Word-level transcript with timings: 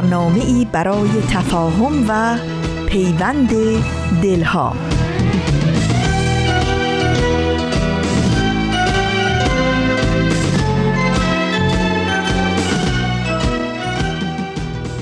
برنامه 0.00 0.44
ای 0.44 0.66
برای 0.72 1.08
تفاهم 1.28 2.04
و 2.08 2.38
پیوند 2.86 3.50
دلها. 4.22 4.76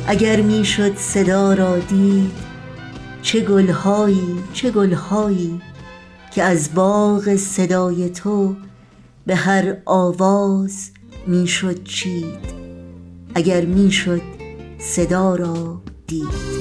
اگر 0.06 0.40
می‌شد 0.40 0.96
صدا 0.96 1.54
را 1.54 1.78
دید 1.78 2.32
چه 3.22 3.40
گلهایی 3.40 4.38
چه 4.52 4.70
گلهایی 4.70 5.60
که 6.30 6.42
از 6.42 6.74
باغ 6.74 7.36
صدای 7.36 8.08
تو 8.08 8.56
به 9.26 9.34
هر 9.34 9.76
آواز 9.84 10.90
می‌شد 11.26 11.84
چید. 11.84 12.58
اگر 13.34 13.64
می‌شد 13.64 14.37
صدا 14.78 15.34
را 15.34 15.82
دید. 16.06 16.58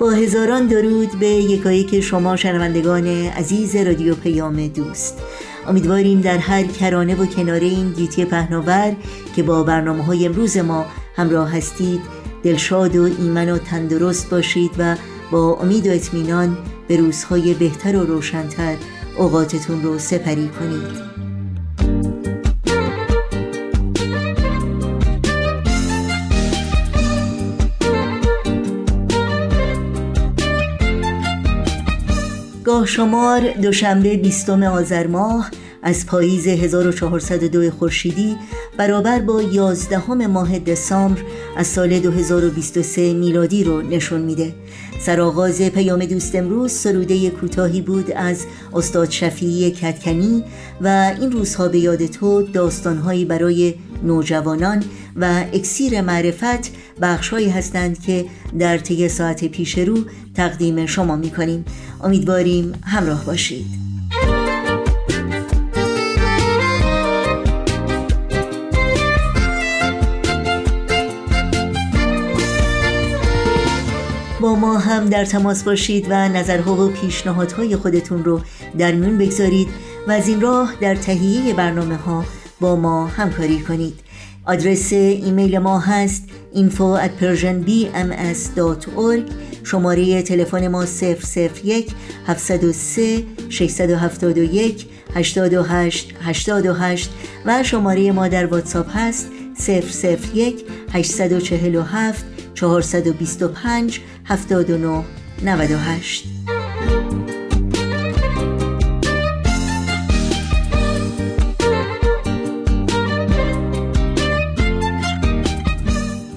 با 0.00 0.10
هزاران 0.10 0.66
درود 0.66 1.18
به 1.18 1.26
یکایی 1.26 1.84
که 1.84 2.00
شما 2.00 2.36
شنوندگان 2.36 3.06
عزیز 3.06 3.76
رادیو 3.76 4.14
پیام 4.14 4.66
دوست. 4.66 5.22
امیدواریم 5.66 6.20
در 6.20 6.38
هر 6.38 6.62
کرانه 6.62 7.14
و 7.14 7.26
کناره 7.26 7.66
این 7.66 7.92
گیتی 7.92 8.24
پهناور 8.24 8.96
که 9.36 9.42
با 9.42 9.62
برنامه 9.62 10.04
های 10.04 10.26
امروز 10.26 10.56
ما 10.56 10.86
همراه 11.16 11.56
هستید 11.56 12.00
دلشاد 12.42 12.96
و 12.96 13.02
ایمن 13.02 13.50
و 13.50 13.58
تندرست 13.58 14.30
باشید 14.30 14.70
و 14.78 14.96
با 15.30 15.54
امید 15.54 15.86
و 15.86 15.90
اطمینان 15.90 16.56
به 16.90 16.96
روزهای 16.96 17.54
بهتر 17.54 17.96
و 17.96 18.04
روشنتر 18.04 18.76
اوقاتتون 19.16 19.82
رو 19.82 19.98
سپری 19.98 20.48
کنید. 20.48 21.10
گاه 32.64 32.86
شمار 32.86 33.40
دوشنبه 33.62 34.16
بیستم 34.16 34.62
آذر 34.62 35.06
ماه 35.06 35.50
از 35.82 36.06
پاییز 36.06 36.46
1402 36.46 37.70
خورشیدی 37.70 38.36
برابر 38.80 39.18
با 39.18 39.42
11 39.42 40.26
ماه 40.26 40.58
دسامبر 40.58 41.20
از 41.56 41.66
سال 41.66 41.98
2023 41.98 43.12
میلادی 43.12 43.64
رو 43.64 43.82
نشون 43.82 44.20
میده. 44.20 44.54
سرآغاز 45.00 45.62
پیام 45.62 46.04
دوست 46.04 46.34
امروز 46.34 46.72
سروده 46.72 47.30
کوتاهی 47.30 47.80
بود 47.80 48.10
از 48.10 48.46
استاد 48.74 49.10
شفیعی 49.10 49.70
کتکنی 49.70 50.44
و 50.80 51.14
این 51.20 51.32
روزها 51.32 51.68
به 51.68 51.78
یاد 51.78 52.06
تو 52.06 52.42
داستانهایی 52.42 53.24
برای 53.24 53.74
نوجوانان 54.02 54.84
و 55.16 55.44
اکسیر 55.52 56.00
معرفت 56.00 56.70
بخشهایی 57.02 57.48
هستند 57.48 58.00
که 58.00 58.24
در 58.58 58.78
طی 58.78 59.08
ساعت 59.08 59.44
پیش 59.44 59.78
رو 59.78 59.98
تقدیم 60.34 60.86
شما 60.86 61.16
می‌کنیم. 61.16 61.64
امیدواریم 62.04 62.72
همراه 62.84 63.24
باشید. 63.24 63.89
ما 74.56 74.78
هم 74.78 75.04
در 75.04 75.24
تماس 75.24 75.62
باشید 75.62 76.06
و 76.10 76.28
نظرها 76.28 76.86
و 76.86 76.88
پیشنهادهای 76.88 77.76
خودتون 77.76 78.24
رو 78.24 78.40
در 78.78 78.92
میون 78.92 79.18
بگذارید 79.18 79.68
و 80.08 80.10
از 80.10 80.28
این 80.28 80.40
راه 80.40 80.74
در 80.80 80.94
تهیه 80.94 81.54
برنامه 81.54 81.96
ها 81.96 82.24
با 82.60 82.76
ما 82.76 83.06
همکاری 83.06 83.60
کنید. 83.60 84.00
آدرس 84.46 84.92
ایمیل 84.92 85.58
ما 85.58 85.78
هست 85.78 86.24
info 86.54 86.98
at 87.04 87.10
persianbms.org 87.22 89.32
شماره 89.64 90.22
تلفن 90.22 90.68
ما 90.68 90.86
001 91.64 91.92
703 92.26 93.22
671 93.48 94.86
828 95.14 96.14
828 96.20 97.10
و 97.46 97.62
شماره 97.62 98.12
ما 98.12 98.28
در 98.28 98.46
واتساپ 98.46 98.96
هست 98.96 99.28
001 100.34 100.64
847 100.92 102.24
425 102.60 104.00
79 104.24 105.04
98 105.42 106.24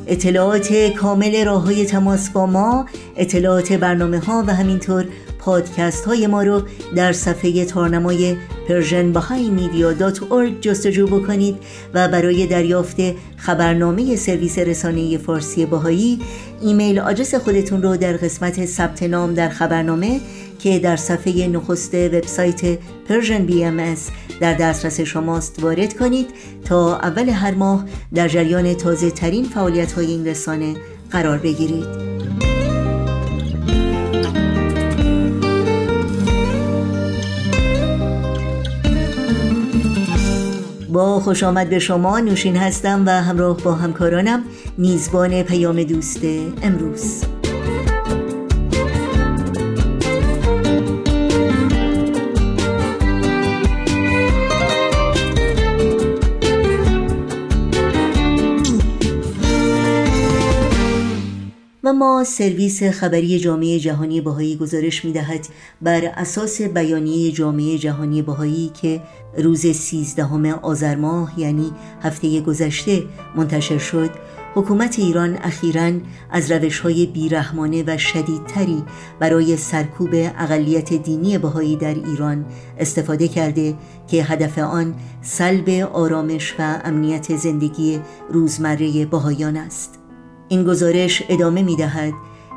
اطلاعات 0.08 0.74
کامل 0.98 1.46
راه 1.46 1.64
های 1.64 1.86
تماس 1.86 2.30
با 2.30 2.46
ما 2.46 2.86
اطلاعات 3.16 3.74
برنامه 3.74 4.20
ها 4.20 4.44
و 4.48 4.56
همینطور 4.56 5.06
پادکست 5.46 6.06
های 6.06 6.28
ما 6.28 6.44
رو 6.44 6.62
در 6.96 7.14
صفحه 7.14 7.66
تارنمای 7.66 8.36
persianbahaimedia.org 8.68 10.62
جستجو 10.62 11.08
بکنید 11.08 11.58
و 11.94 12.08
برای 12.08 12.48
دریافت 12.48 12.98
خبرنامه 13.38 14.16
سرویس 14.16 14.60
رسانه 14.60 15.18
فارسی 15.18 15.66
باهایی 15.66 16.20
ایمیل 16.62 17.00
آدرس 17.00 17.36
خودتون 17.36 17.82
رو 17.82 17.98
در 17.98 18.18
قسمت 18.18 18.66
ثبت 18.66 19.04
نام 19.04 19.34
در 19.34 19.50
خبرنامه 19.50 20.20
که 20.60 20.80
در 20.80 20.96
صفحه 20.96 21.48
نخست 21.48 21.94
وبسایت 21.94 22.76
Persian 23.10 23.52
BMS 23.52 24.00
در 24.40 24.54
دسترس 24.54 25.02
شماست 25.02 25.64
وارد 25.64 25.98
کنید 25.98 26.28
تا 26.66 26.98
اول 26.98 27.30
هر 27.30 27.54
ماه 27.54 27.86
در 28.14 28.28
جریان 28.28 28.74
تازه 28.74 29.12
ترین 29.12 29.46
فعالیت 29.46 29.92
های 29.92 30.06
این 30.06 30.28
رسانه 30.28 30.76
قرار 31.12 31.38
بگیرید. 31.38 32.43
با 40.94 41.20
خوش 41.20 41.44
آمد 41.44 41.70
به 41.70 41.80
شما 41.80 42.20
نوشین 42.20 42.56
هستم 42.56 43.04
و 43.06 43.10
همراه 43.10 43.58
با 43.58 43.74
همکارانم. 43.74 44.44
میزبان 44.78 45.44
پیام 45.44 45.84
دوست 45.84 46.22
امروز. 46.62 47.24
و 61.84 61.94
ما 61.94 62.24
سرویس 62.24 62.84
خبری 62.84 63.40
جامعه 63.40 63.80
جهانی 63.80 64.22
باهایی 64.22 64.56
گزارش 64.56 65.06
می 65.06 65.12
دهد 65.12 65.48
بر 65.82 66.06
اساس 66.06 66.62
بیانیه 66.62 67.32
جامعه 67.32 67.78
جهانی 67.78 68.22
باهایی 68.22 68.72
که 68.82 69.02
روز 69.38 69.68
13 69.68 70.54
آذر 70.54 70.96
ماه 70.96 71.40
یعنی 71.40 71.72
هفته 72.02 72.42
گذشته 72.42 73.04
منتشر 73.36 73.78
شد. 73.78 74.10
حکومت 74.56 75.00
ایران 75.00 75.38
اخیرا 75.44 75.92
از 76.32 76.52
روش 76.52 76.80
های 76.80 77.06
بیرحمانه 77.06 77.84
و 77.88 77.98
شدیدتری 77.98 78.84
برای 79.20 79.58
سرکوب 79.58 80.10
اقلیت 80.14 80.94
دینی 80.94 81.38
بهایی 81.38 81.76
در 81.76 81.94
ایران 81.94 82.46
استفاده 82.80 83.28
کرده 83.28 83.76
که 84.08 84.24
هدف 84.24 84.58
آن 84.58 84.96
سلب 85.22 85.70
آرامش 85.94 86.56
و 86.60 86.82
امنیت 86.84 87.38
زندگی 87.38 88.00
روزمره 88.30 89.06
بهایان 89.06 89.58
است. 89.58 90.03
این 90.54 90.64
گزارش 90.64 91.24
ادامه 91.30 91.62
می 91.62 91.76
دهد 91.76 92.14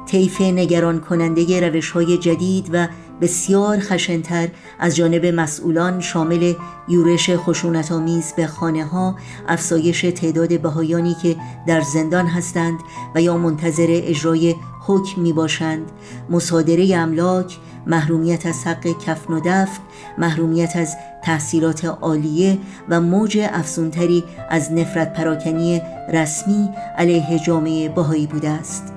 طیف 0.06 0.40
نگران 0.40 1.00
کننده 1.00 1.68
روش 1.68 1.90
های 1.90 2.18
جدید 2.18 2.70
و 2.72 2.88
بسیار 3.20 3.78
خشنتر 3.78 4.48
از 4.78 4.96
جانب 4.96 5.26
مسئولان 5.26 6.00
شامل 6.00 6.54
یورش 6.88 7.30
خشونتآمیز 7.30 8.32
به 8.36 8.46
خانه 8.46 8.84
ها 8.84 9.16
افزایش 9.48 10.00
تعداد 10.00 10.60
بهایانی 10.60 11.16
که 11.22 11.36
در 11.66 11.80
زندان 11.80 12.26
هستند 12.26 12.78
و 13.14 13.20
یا 13.20 13.36
منتظر 13.36 13.86
اجرای 13.88 14.54
حکم 14.86 15.20
می 15.20 15.32
باشند 15.32 15.90
مصادره 16.30 16.96
املاک 16.96 17.58
محرومیت 17.86 18.46
از 18.46 18.66
حق 18.66 18.98
کفن 19.06 19.32
و 19.32 19.40
دفن 19.40 19.80
محرومیت 20.18 20.76
از 20.76 20.96
تحصیلات 21.22 21.84
عالیه 21.84 22.58
و 22.88 23.00
موج 23.00 23.38
افزونتری 23.52 24.24
از 24.50 24.72
نفرت 24.72 25.12
پراکنی 25.12 25.82
رسمی 26.12 26.68
علیه 26.98 27.38
جامعه 27.38 27.88
باهایی 27.88 28.26
بوده 28.26 28.48
است. 28.48 28.92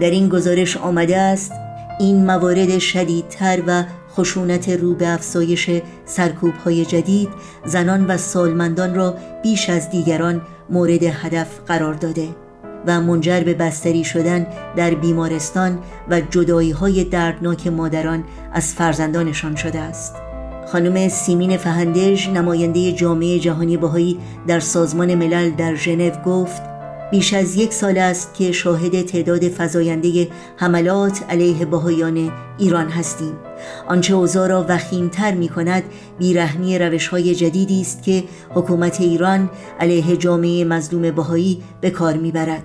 در 0.00 0.10
این 0.10 0.28
گزارش 0.28 0.76
آمده 0.76 1.18
است 1.18 1.52
این 2.00 2.26
موارد 2.26 2.78
شدیدتر 2.78 3.62
و 3.66 3.84
خشونت 4.16 4.68
رو 4.68 4.94
به 4.94 5.08
افزایش 5.08 5.70
سرکوب 6.04 6.54
های 6.54 6.84
جدید 6.84 7.28
زنان 7.64 8.06
و 8.06 8.16
سالمندان 8.16 8.94
را 8.94 9.16
بیش 9.42 9.70
از 9.70 9.90
دیگران 9.90 10.42
مورد 10.70 11.02
هدف 11.02 11.60
قرار 11.66 11.94
داده. 11.94 12.43
و 12.86 13.00
منجر 13.00 13.40
به 13.40 13.54
بستری 13.54 14.04
شدن 14.04 14.46
در 14.76 14.94
بیمارستان 14.94 15.78
و 16.10 16.20
جدایی 16.20 16.70
های 16.70 17.04
دردناک 17.04 17.66
مادران 17.66 18.24
از 18.52 18.74
فرزندانشان 18.74 19.56
شده 19.56 19.78
است. 19.78 20.14
خانم 20.66 21.08
سیمین 21.08 21.56
فهندج 21.56 22.28
نماینده 22.28 22.92
جامعه 22.92 23.38
جهانی 23.38 23.76
بهایی 23.76 24.18
در 24.46 24.60
سازمان 24.60 25.14
ملل 25.14 25.50
در 25.50 25.74
ژنو 25.74 26.10
گفت 26.10 26.62
بیش 27.10 27.34
از 27.34 27.56
یک 27.56 27.72
سال 27.72 27.98
است 27.98 28.34
که 28.34 28.52
شاهد 28.52 29.02
تعداد 29.02 29.48
فزاینده 29.48 30.28
حملات 30.56 31.24
علیه 31.30 31.64
بهایان 31.64 32.32
ایران 32.58 32.88
هستیم. 32.88 33.34
آنچه 33.88 34.14
اوضاع 34.14 34.48
را 34.48 34.66
وخیمتر 34.68 35.34
می 35.34 35.48
کند 35.48 35.82
بیرحمی 36.18 36.78
روش 36.78 37.08
های 37.08 37.34
جدیدی 37.34 37.80
است 37.80 38.02
که 38.02 38.24
حکومت 38.50 39.00
ایران 39.00 39.50
علیه 39.80 40.16
جامعه 40.16 40.64
مظلوم 40.64 41.10
بهایی 41.10 41.62
به 41.80 41.90
کار 41.90 42.16
می‌برد. 42.16 42.62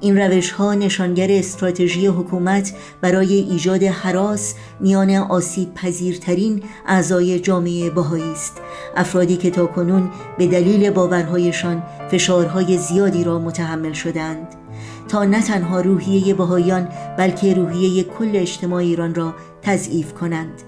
این 0.00 0.18
روش 0.18 0.50
ها 0.50 0.74
نشانگر 0.74 1.26
استراتژی 1.30 2.06
حکومت 2.06 2.72
برای 3.00 3.34
ایجاد 3.34 3.82
حراس 3.82 4.54
میان 4.80 5.10
آسیب 5.10 5.74
پذیرترین 5.74 6.62
اعضای 6.86 7.40
جامعه 7.40 7.90
بهایی 7.90 8.32
است. 8.32 8.60
افرادی 8.96 9.36
که 9.36 9.50
تا 9.50 9.66
کنون 9.66 10.10
به 10.38 10.46
دلیل 10.46 10.90
باورهایشان 10.90 11.82
فشارهای 12.10 12.78
زیادی 12.78 13.24
را 13.24 13.38
متحمل 13.38 13.92
شدند 13.92 14.65
تا 15.08 15.24
نه 15.24 15.42
تنها 15.42 15.80
روحیه 15.80 16.34
بهاییان 16.34 16.88
بلکه 17.18 17.54
روحیه 17.54 18.02
کل 18.02 18.30
اجتماع 18.34 18.80
ایران 18.80 19.14
را 19.14 19.34
تضعیف 19.62 20.12
کنند 20.12 20.62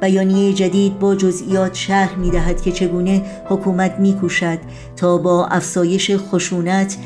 بیانیه 0.00 0.52
جدید 0.52 0.98
با 0.98 1.14
جزئیات 1.14 1.74
شرح 1.74 2.18
می 2.18 2.30
دهد 2.30 2.62
که 2.62 2.72
چگونه 2.72 3.22
حکومت 3.48 3.98
می 3.98 4.14
کوشد 4.14 4.58
تا 4.96 5.18
با 5.18 5.46
افزایش 5.46 6.10
خشونت، 6.16 6.96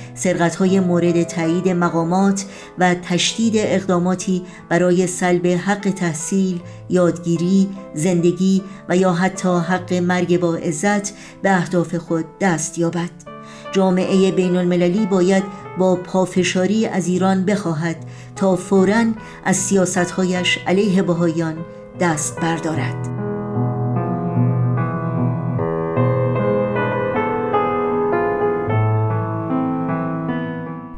های 0.58 0.80
مورد 0.80 1.22
تایید 1.22 1.68
مقامات 1.68 2.44
و 2.78 2.94
تشدید 2.94 3.52
اقداماتی 3.56 4.42
برای 4.68 5.06
سلب 5.06 5.46
حق 5.46 5.90
تحصیل، 5.90 6.60
یادگیری، 6.88 7.68
زندگی 7.94 8.62
و 8.88 8.96
یا 8.96 9.12
حتی 9.12 9.48
حق 9.48 9.94
مرگ 9.94 10.40
با 10.40 10.54
عزت 10.54 11.14
به 11.42 11.50
اهداف 11.50 11.94
خود 11.94 12.24
دست 12.40 12.78
یابد. 12.78 13.31
جامعه 13.72 14.30
بین 14.32 14.56
المللی 14.56 15.06
باید 15.06 15.42
با 15.78 15.96
پافشاری 15.96 16.86
از 16.86 17.06
ایران 17.06 17.44
بخواهد 17.44 17.96
تا 18.36 18.56
فوراً 18.56 19.04
از 19.44 19.56
سیاستهایش 19.56 20.58
علیه 20.66 21.02
بهایان 21.02 21.56
دست 22.00 22.40
بردارد. 22.40 23.31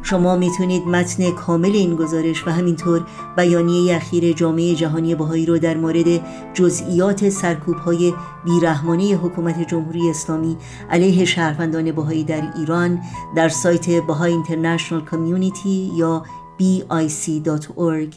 شما 0.04 0.36
می‌تونید 0.36 0.86
متن 0.86 1.30
کامل 1.30 1.70
این 1.70 1.96
گزارش 1.96 2.46
و 2.46 2.50
همینطور 2.50 3.06
بیانیه 3.36 3.96
اخیر 3.96 4.32
جامعه 4.32 4.74
جهانی 4.74 5.14
بهایی 5.14 5.46
رو 5.46 5.58
در 5.58 5.76
مورد 5.76 6.20
جزئیات 6.54 7.28
سرکوب 7.28 7.76
های 7.76 8.14
بیرحمانه 8.44 9.04
حکومت 9.04 9.68
جمهوری 9.68 10.10
اسلامی 10.10 10.56
علیه 10.90 11.24
شهروندان 11.24 11.92
بهایی 11.92 12.24
در 12.24 12.52
ایران 12.56 13.00
در 13.36 13.48
سایت 13.48 13.90
بهای 13.90 14.32
اینترنشنال 14.32 15.04
کمیونیتی 15.04 15.92
یا 15.96 16.24
bic.org 16.60 18.14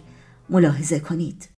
ملاحظه 0.49 0.99
کنید. 0.99 1.56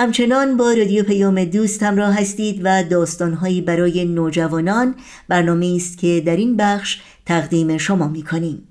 همچنان 0.00 0.56
با 0.56 0.72
رادیو 0.72 1.04
پیام 1.04 1.44
دوست 1.44 1.82
همراه 1.82 2.14
هستید 2.20 2.60
و 2.64 2.84
داستانهایی 2.84 3.60
برای 3.60 4.04
نوجوانان 4.04 4.94
برنامه 5.28 5.72
است 5.76 5.98
که 5.98 6.22
در 6.26 6.36
این 6.36 6.56
بخش 6.56 7.00
تقدیم 7.26 7.78
شما 7.78 8.08
می 8.08 8.22
کنیم. 8.22 8.68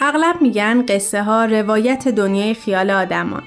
اغلب 0.00 0.42
میگن 0.42 0.86
قصه 0.86 1.22
ها 1.22 1.44
روایت 1.44 2.08
دنیای 2.08 2.54
خیال 2.54 2.90
آدمان. 2.90 3.42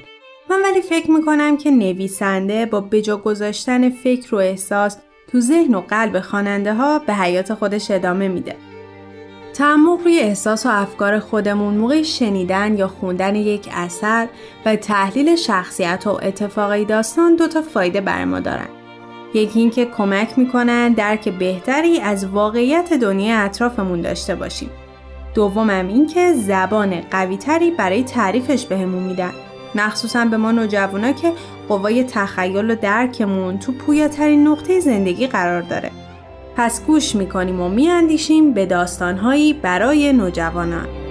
من 0.50 0.62
ولی 0.64 0.82
فکر 0.82 1.12
می‌کنم 1.12 1.58
که 1.58 1.72
نویسنده 1.72 2.66
با 2.66 2.82
بجا 2.82 3.18
گذاشتن 3.18 3.90
فکر 3.90 4.36
و 4.36 4.38
احساس 4.38 4.98
تو 5.36 5.42
ذهن 5.42 5.76
و 5.76 5.82
قلب 5.82 6.20
خواننده 6.20 6.74
ها 6.74 7.00
به 7.00 7.14
حیات 7.14 7.54
خودش 7.54 7.92
ادامه 7.92 8.28
میده. 8.28 8.56
تعمق 9.54 10.00
روی 10.04 10.20
احساس 10.20 10.66
و 10.66 10.70
افکار 10.70 11.20
خودمون 11.20 11.74
موقع 11.74 12.02
شنیدن 12.02 12.78
یا 12.78 12.88
خوندن 12.88 13.36
یک 13.36 13.70
اثر 13.72 14.28
و 14.66 14.76
تحلیل 14.76 15.36
شخصیت 15.36 16.08
و 16.08 16.10
اتفاقی 16.10 16.86
داستان 16.86 17.36
دو 17.36 17.48
تا 17.48 17.62
فایده 17.62 18.02
بر 18.02 18.26
ما 18.26 18.40
دارن. 18.40 18.68
یکی 19.34 19.60
اینکه 19.60 19.86
کمک 19.86 20.40
می‌کنن 20.40 20.94
درک 20.94 21.30
بهتری 21.30 22.00
از 22.00 22.26
واقعیت 22.28 22.94
دنیا 22.94 23.40
اطرافمون 23.40 24.02
داشته 24.02 24.36
باشیم. 24.36 24.70
دومم 25.34 25.88
اینکه 25.88 26.34
زبان 26.34 27.02
قویتری 27.12 27.72
برای 27.72 28.04
تعریفش 28.04 28.66
بهمون 28.66 29.04
میدن. 29.04 29.32
مخصوصا 29.76 30.26
به 30.26 30.38
ما 30.38 30.52
نوجوانا 30.52 31.12
که 31.12 31.32
قوای 31.70 32.04
تخیل 32.04 32.72
و 32.72 32.76
درکمون 32.76 33.60
تو 33.60 33.72
پویاترین 33.72 34.48
نقطه 34.48 34.80
زندگی 34.80 35.28
قرار 35.28 35.62
داره. 35.62 35.92
پس 36.56 36.86
گوش 36.86 37.16
می‌کنیم 37.16 37.62
و 37.62 37.70
میاندیشیم 37.70 38.54
به 38.54 38.66
داستانهایی 38.66 39.54
برای 39.54 40.14
نوجوانان. 40.14 41.05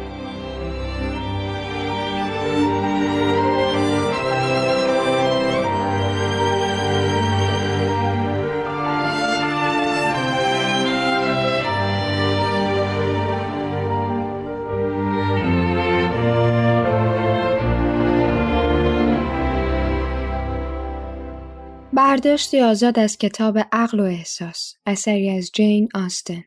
برداشتی 22.15 22.61
آزاد 22.61 22.99
از 22.99 23.19
کتاب 23.19 23.59
عقل 23.73 24.01
و 24.01 24.03
احساس 24.03 24.75
اثری 24.87 25.31
از 25.31 25.51
جین 25.55 25.89
آستن. 25.95 26.45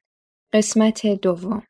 قسمت 0.54 1.08
دوم. 1.08 1.64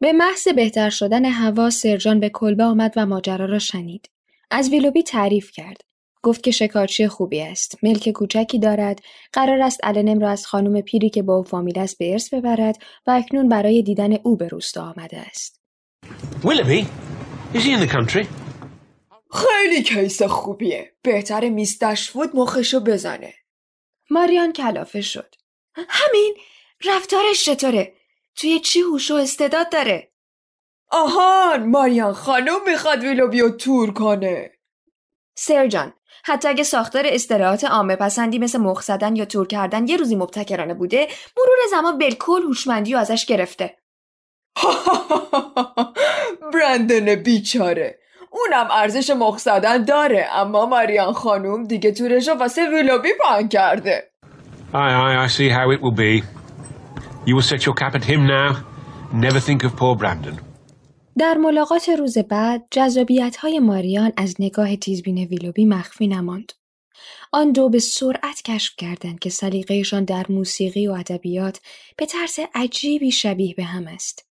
به 0.00 0.12
محض 0.12 0.48
بهتر 0.56 0.90
شدن 0.90 1.24
هوا 1.24 1.70
سرجان 1.70 2.20
به 2.20 2.28
کلبه 2.28 2.64
آمد 2.64 2.92
و 2.96 3.06
ماجرا 3.06 3.44
را 3.44 3.58
شنید. 3.58 4.10
از 4.50 4.70
ویلوبی 4.70 5.02
تعریف 5.02 5.50
کرد. 5.50 5.80
گفت 6.22 6.42
که 6.42 6.50
شکارچی 6.50 7.08
خوبی 7.08 7.40
است. 7.40 7.84
ملک 7.84 8.08
کوچکی 8.08 8.58
دارد. 8.58 9.00
قرار 9.32 9.62
است 9.62 9.80
النم 9.82 10.18
را 10.18 10.30
از 10.30 10.46
خانم 10.46 10.80
پیری 10.80 11.10
که 11.10 11.22
با 11.22 11.36
او 11.36 11.42
فامیل 11.42 11.78
است 11.78 11.98
به 11.98 12.12
ارث 12.12 12.34
ببرد 12.34 12.76
و 13.06 13.10
اکنون 13.10 13.48
برای 13.48 13.82
دیدن 13.82 14.12
او 14.12 14.36
به 14.36 14.48
روستا 14.48 14.82
آمده 14.82 15.20
است. 15.20 15.60
Willoughby? 16.42 16.84
Is 17.54 17.64
he 17.64 17.72
in? 17.72 18.49
خیلی 19.32 19.82
case 19.82 20.22
خوبیه. 20.22 20.96
بهتره 21.02 21.48
Miss 21.48 22.10
دشوود 22.10 22.36
مخشو 22.36 22.80
بزنه. 22.80 23.34
ماریان 24.10 24.52
کلافه 24.52 25.00
شد. 25.00 25.34
همین؟ 25.74 26.36
رفتارش 26.84 27.44
چطوره؟ 27.44 27.92
توی 28.36 28.60
چی 28.60 28.80
هوش 28.80 29.10
و 29.10 29.14
استعداد 29.14 29.72
داره؟ 29.72 30.12
آهان! 30.90 31.66
ماریان 31.66 32.12
خانم 32.12 32.64
می‌خواد 32.66 33.04
ویلوبیو 33.04 33.50
تور 33.50 33.92
کنه. 33.92 34.52
سرجان 35.34 35.92
حتی 36.24 36.48
اگه 36.48 36.62
ساختار 36.62 37.04
اصطلاحات 37.06 37.64
عامه 37.64 37.96
پسندی 37.96 38.38
مثل 38.38 38.58
مخ 38.58 38.82
زدن 38.82 39.16
یا 39.16 39.24
تور 39.24 39.46
کردن 39.46 39.88
یه 39.88 39.96
روزی 39.96 40.16
مبتکرانه 40.16 40.74
بوده 40.74 41.08
مرور 41.36 41.58
زمان 41.70 41.98
بالکل 41.98 42.42
هوشمندی 42.42 42.94
و 42.94 42.98
ازش 42.98 43.26
گرفته. 43.26 43.76
برندن 46.52 47.14
بیچاره. 47.14 47.98
اونم 48.30 48.68
ارزش 48.70 49.10
مخ 49.10 49.38
زدن 49.38 49.84
داره 49.84 50.28
اما 50.32 50.66
ماریان 50.66 51.12
خانم 51.12 51.64
دیگه 51.64 51.92
تورشو 51.92 52.32
واسه 52.32 52.70
ویلوبی 52.70 53.08
پان 53.24 53.48
کرده 53.48 54.10
aye, 54.72 55.16
I 55.24 55.26
see 55.26 55.48
how 55.48 55.70
it 55.70 55.80
will 55.82 55.96
be. 56.06 56.22
You 57.26 57.34
will 57.36 57.42
set 57.42 57.66
your 57.66 57.74
cap 57.74 57.94
at 57.94 58.04
him 58.04 58.26
now. 58.26 58.64
Never 59.12 59.40
think 59.40 59.64
of 59.64 59.76
poor 59.76 59.96
Brandon. 59.96 60.38
در 61.18 61.34
ملاقات 61.34 61.88
روز 61.88 62.18
بعد 62.18 62.66
جذابیت 62.70 63.36
های 63.36 63.58
ماریان 63.58 64.12
از 64.16 64.34
نگاه 64.38 64.76
تیزبین 64.76 65.18
ویلوبی 65.18 65.64
مخفی 65.64 66.06
نماند. 66.06 66.52
آن 67.32 67.52
دو 67.52 67.68
به 67.68 67.78
سرعت 67.78 68.42
کشف 68.44 68.74
کردند 68.76 69.18
که 69.18 69.30
سلیقهشان 69.30 70.04
در 70.04 70.26
موسیقی 70.28 70.86
و 70.86 70.92
ادبیات 70.92 71.60
به 71.96 72.06
طرز 72.06 72.38
عجیبی 72.54 73.10
شبیه 73.10 73.54
به 73.54 73.64
هم 73.64 73.86
است. 73.86 74.29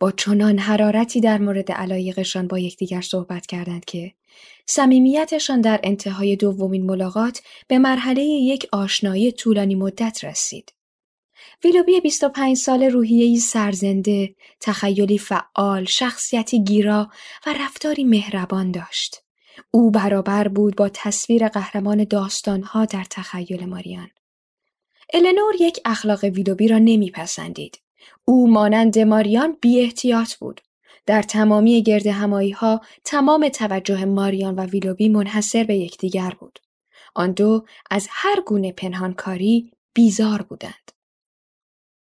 با 0.00 0.10
چنان 0.10 0.58
حرارتی 0.58 1.20
در 1.20 1.38
مورد 1.38 1.72
علایقشان 1.72 2.48
با 2.48 2.58
یکدیگر 2.58 3.00
صحبت 3.00 3.46
کردند 3.46 3.84
که 3.84 4.12
صمیمیتشان 4.66 5.60
در 5.60 5.80
انتهای 5.82 6.36
دومین 6.36 6.86
ملاقات 6.86 7.42
به 7.68 7.78
مرحله 7.78 8.22
یک 8.22 8.68
آشنایی 8.72 9.32
طولانی 9.32 9.74
مدت 9.74 10.24
رسید. 10.24 10.72
ویلوبی 11.64 12.00
25 12.00 12.56
سال 12.56 12.82
روحیه‌ای 12.82 13.38
سرزنده، 13.38 14.34
تخیلی 14.60 15.18
فعال، 15.18 15.84
شخصیتی 15.84 16.64
گیرا 16.64 17.10
و 17.46 17.54
رفتاری 17.60 18.04
مهربان 18.04 18.70
داشت. 18.70 19.22
او 19.70 19.90
برابر 19.90 20.48
بود 20.48 20.76
با 20.76 20.88
تصویر 20.88 21.48
قهرمان 21.48 22.04
داستانها 22.04 22.84
در 22.84 23.04
تخیل 23.10 23.64
ماریان. 23.66 24.10
النور 25.14 25.54
یک 25.60 25.80
اخلاق 25.84 26.24
ویلوبی 26.24 26.68
را 26.68 26.78
نمیپسندید. 26.78 27.83
او 28.24 28.50
مانند 28.50 28.98
ماریان 28.98 29.56
بی 29.60 29.80
احتیاط 29.80 30.34
بود. 30.34 30.60
در 31.06 31.22
تمامی 31.22 31.82
گرد 31.82 32.06
همایی 32.06 32.50
ها 32.50 32.80
تمام 33.04 33.48
توجه 33.48 34.04
ماریان 34.04 34.54
و 34.54 34.60
ویلوبی 34.60 35.08
منحصر 35.08 35.64
به 35.64 35.76
یکدیگر 35.76 36.30
بود. 36.40 36.58
آن 37.14 37.32
دو 37.32 37.64
از 37.90 38.06
هر 38.10 38.40
گونه 38.40 38.72
پنهانکاری 38.72 39.72
بیزار 39.94 40.42
بودند. 40.42 40.92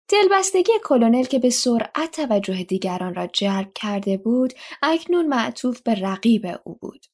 دلبستگی 0.08 0.72
کلونل 0.84 1.24
که 1.24 1.38
به 1.38 1.50
سرعت 1.50 2.10
توجه 2.16 2.62
دیگران 2.62 3.14
را 3.14 3.26
جلب 3.26 3.72
کرده 3.74 4.16
بود 4.16 4.52
اکنون 4.82 5.26
معطوف 5.26 5.80
به 5.80 5.94
رقیب 5.94 6.46
او 6.64 6.74
بود. 6.74 7.06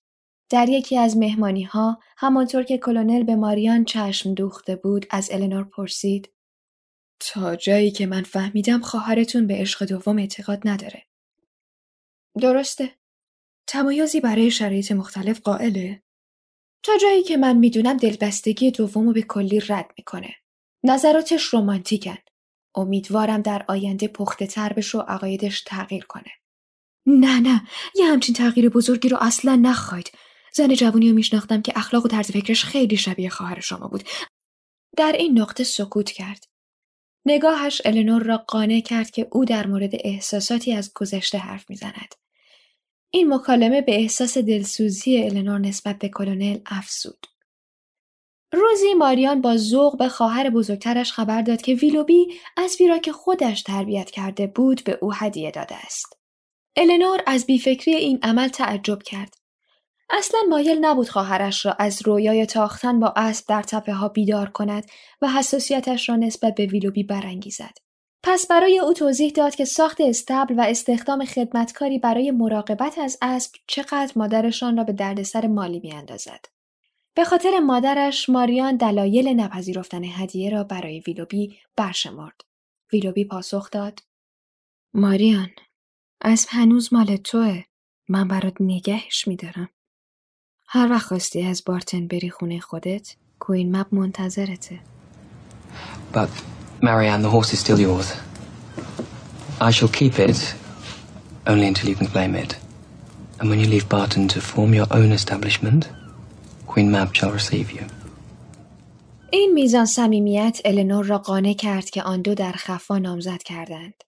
در 0.51 0.69
یکی 0.69 0.99
از 0.99 1.17
مهمانی 1.17 1.63
ها 1.63 1.99
همانطور 2.17 2.63
که 2.63 2.79
کلونل 2.79 3.23
به 3.23 3.37
ماریان 3.37 3.85
چشم 3.85 4.35
دوخته 4.35 4.77
بود 4.77 5.07
از 5.11 5.31
النور 5.33 5.65
پرسید 5.65 6.29
تا 7.27 7.57
جایی 7.57 7.91
که 7.91 8.07
من 8.07 8.23
فهمیدم 8.23 8.81
خواهرتون 8.81 9.47
به 9.47 9.55
عشق 9.55 9.85
دوم 9.85 10.19
اعتقاد 10.19 10.69
نداره. 10.69 11.07
درسته. 12.41 12.95
تمایزی 13.67 14.21
برای 14.21 14.51
شرایط 14.51 14.93
مختلف 14.93 15.41
قائله. 15.41 16.03
تا 16.83 16.93
جایی 17.03 17.23
که 17.23 17.37
من 17.37 17.57
می‌دونم 17.57 17.97
دلبستگی 17.97 18.71
دومو 18.71 19.13
به 19.13 19.23
کلی 19.23 19.61
رد 19.61 19.91
می‌کنه. 19.99 20.35
نظراتش 20.85 21.43
رومانتیکن. 21.43 22.17
امیدوارم 22.75 23.43
در 23.43 23.65
آینده 23.69 24.09
پخته 24.09 24.47
تر 24.47 24.73
بشه 24.73 24.99
و 24.99 25.01
عقایدش 25.01 25.63
تغییر 25.63 26.05
کنه. 26.05 26.31
نه 27.07 27.41
نه 27.41 27.63
یه 27.95 28.07
همچین 28.07 28.35
تغییر 28.35 28.69
بزرگی 28.69 29.09
رو 29.09 29.19
اصلا 29.21 29.57
نخواید. 29.57 30.11
زن 30.53 30.75
جوانی 30.75 31.09
رو 31.09 31.15
میشناختم 31.15 31.63
که 31.63 31.73
اخلاق 31.77 32.05
و 32.05 32.09
طرز 32.09 32.31
فکرش 32.31 32.65
خیلی 32.65 32.97
شبیه 32.97 33.29
خواهر 33.29 33.61
شما 33.61 33.89
بود. 33.89 34.03
در 34.97 35.13
این 35.13 35.39
نقطه 35.39 35.65
سکوت 35.65 36.11
کرد. 36.11 36.52
نگاهش 37.27 37.83
النور 37.85 38.23
را 38.23 38.37
قانع 38.37 38.81
کرد 38.81 39.11
که 39.11 39.29
او 39.33 39.45
در 39.45 39.67
مورد 39.67 39.91
احساساتی 39.95 40.73
از 40.73 40.93
گذشته 40.95 41.39
حرف 41.39 41.71
می‌زند. 41.71 42.15
این 43.11 43.35
مکالمه 43.35 43.83
به 43.83 43.95
احساس 43.95 44.39
دلسوزی 44.39 45.23
النور 45.23 45.59
نسبت 45.59 45.99
به 45.99 46.09
کلونل 46.09 46.59
افزود. 46.67 47.27
روزی 48.53 48.95
ماریان 48.95 49.41
با 49.41 49.57
ذوق 49.57 49.99
به 49.99 50.09
خواهر 50.09 50.51
بزرگترش 50.51 51.13
خبر 51.13 51.43
داد 51.43 51.63
که 51.63 51.75
ویلوبی 51.75 52.27
از 52.57 52.77
را 52.89 52.99
که 52.99 53.13
خودش 53.13 53.63
تربیت 53.63 54.11
کرده 54.11 54.47
بود 54.47 54.85
به 54.85 54.99
او 55.01 55.15
هدیه 55.15 55.51
داده 55.51 55.75
است. 55.75 56.07
النور 56.77 57.23
از 57.27 57.47
بیفکری 57.47 57.95
این 57.95 58.19
عمل 58.23 58.49
تعجب 58.49 59.03
کرد. 59.03 59.42
اصلا 60.13 60.41
مایل 60.49 60.79
نبود 60.81 61.09
خواهرش 61.09 61.67
را 61.67 61.73
از 61.73 62.07
رویای 62.07 62.47
تاختن 62.47 63.01
با 63.01 63.13
اسب 63.17 63.45
در 63.49 63.63
تپه 63.63 63.93
ها 63.93 64.09
بیدار 64.09 64.51
کند 64.51 64.85
و 65.23 65.29
حساسیتش 65.29 66.09
را 66.09 66.17
نسبت 66.17 66.55
به 66.55 66.67
ویلوبی 66.67 67.03
برانگیزد. 67.03 67.79
پس 68.23 68.47
برای 68.47 68.79
او 68.79 68.93
توضیح 68.93 69.33
داد 69.33 69.55
که 69.55 69.65
ساخت 69.65 70.01
استبل 70.01 70.55
و 70.59 70.61
استخدام 70.61 71.25
خدمتکاری 71.25 71.99
برای 71.99 72.31
مراقبت 72.31 72.99
از 72.99 73.19
اسب 73.23 73.53
چقدر 73.67 74.13
مادرشان 74.17 74.77
را 74.77 74.85
به 74.85 74.93
دردسر 74.93 75.47
مالی 75.47 75.81
میاندازد. 75.81 76.45
به 77.15 77.25
خاطر 77.25 77.59
مادرش 77.59 78.29
ماریان 78.29 78.77
دلایل 78.77 79.29
نپذیرفتن 79.29 80.05
هدیه 80.05 80.51
را 80.51 80.65
برای 80.65 81.01
ویلوبی 81.01 81.59
برشمرد. 81.77 82.41
ویلوبی 82.93 83.25
پاسخ 83.25 83.71
داد: 83.71 84.01
ماریان، 84.95 85.51
اسب 86.21 86.49
هنوز 86.51 86.93
مال 86.95 87.17
توه. 87.17 87.65
من 88.09 88.29
برات 88.29 88.55
نگهش 88.61 89.29
میدارم. 89.29 89.69
هر 90.75 90.91
وقت 90.91 91.07
خواستی 91.07 91.43
از 91.43 91.63
بارتن 91.67 92.07
بری 92.07 92.31
خونه 92.31 92.61
خودت 92.61 93.15
کوین 93.39 93.77
مپ 93.77 93.95
منتظرته 93.95 94.81
But, 96.13 96.29
Marianne, 96.83 97.23
the 97.23 97.31
horse 97.31 97.53
is 97.53 97.61
still 97.61 97.81
yours. 97.89 98.09
I 99.61 99.71
shall 99.71 99.93
keep 100.01 100.19
it 100.29 100.55
only 101.47 101.67
until 101.73 101.89
you 101.91 101.97
can 102.01 102.07
claim 102.15 102.35
it. 102.45 102.57
And 103.39 103.47
when 103.51 103.59
you 103.63 103.69
leave 103.75 103.87
Barton 103.97 104.25
to 104.29 104.41
form 104.41 104.71
your 104.79 104.89
own 104.99 105.11
establishment, 105.21 105.83
Queen 106.73 106.89
Mab 106.95 107.15
shall 107.19 107.33
receive 107.41 107.69
you. 107.73 107.85
این 109.33 109.53
میزان 109.53 109.87
صمیمیت 109.87 110.61
النور 110.65 111.05
را 111.05 111.19
قانع 111.19 111.55
کرد 111.55 111.91
که 111.91 112.03
آن 112.03 112.23
دو 112.23 112.35
در 112.35 112.53
خفا 112.53 112.99
نامزد 112.99 113.43
کردند. 113.43 114.05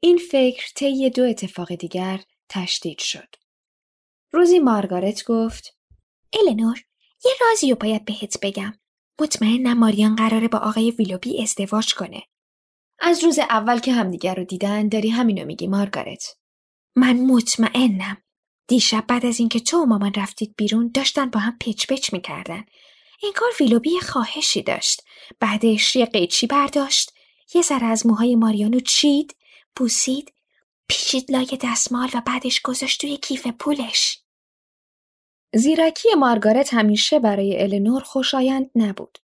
این 0.00 0.18
فکر 0.30 0.64
طی 0.76 1.10
دو 1.10 1.22
اتفاق 1.22 1.74
دیگر 1.74 2.20
تشدید 2.48 2.98
شد. 2.98 3.28
روزی 4.32 4.58
مارگارت 4.58 5.24
گفت 5.24 5.75
النور 6.32 6.78
یه 7.24 7.32
رازی 7.40 7.70
رو 7.70 7.76
باید 7.76 8.04
بهت 8.04 8.38
بگم. 8.42 8.74
مطمئنم 9.20 9.78
ماریان 9.78 10.16
قراره 10.16 10.48
با 10.48 10.58
آقای 10.58 10.90
ویلوبی 10.90 11.42
ازدواج 11.42 11.94
کنه. 11.94 12.22
از 12.98 13.24
روز 13.24 13.38
اول 13.38 13.78
که 13.78 13.92
همدیگر 13.92 14.34
رو 14.34 14.44
دیدن 14.44 14.88
داری 14.88 15.08
همینو 15.08 15.44
میگی 15.44 15.66
مارگارت. 15.66 16.36
من 16.96 17.16
مطمئنم. 17.16 18.16
دیشب 18.68 19.04
بعد 19.06 19.26
از 19.26 19.40
اینکه 19.40 19.60
تو 19.60 19.76
و 19.76 19.86
مامان 19.86 20.12
رفتید 20.16 20.54
بیرون 20.56 20.90
داشتن 20.94 21.30
با 21.30 21.40
هم 21.40 21.56
پچ 21.60 21.86
پچ 21.86 22.12
می‌کردن. 22.12 22.64
انگار 23.22 23.50
ویلوبی 23.60 24.00
خواهشی 24.00 24.62
داشت 24.62 25.02
بعدش 25.40 25.96
یه 25.96 26.06
قیچی 26.06 26.46
برداشت 26.46 27.12
یه 27.54 27.62
ذره 27.62 27.86
از 27.86 28.06
موهای 28.06 28.36
ماریانو 28.36 28.80
چید 28.80 29.36
بوسید 29.76 30.32
پیچید 30.88 31.32
لای 31.32 31.58
دستمال 31.62 32.08
و 32.14 32.22
بعدش 32.26 32.62
گذاشت 32.62 33.00
توی 33.00 33.16
کیف 33.16 33.46
پولش 33.46 34.18
زیرکی 35.56 36.14
مارگارت 36.14 36.74
همیشه 36.74 37.18
برای 37.18 37.62
النور 37.62 38.00
خوشایند 38.00 38.70
نبود. 38.74 39.18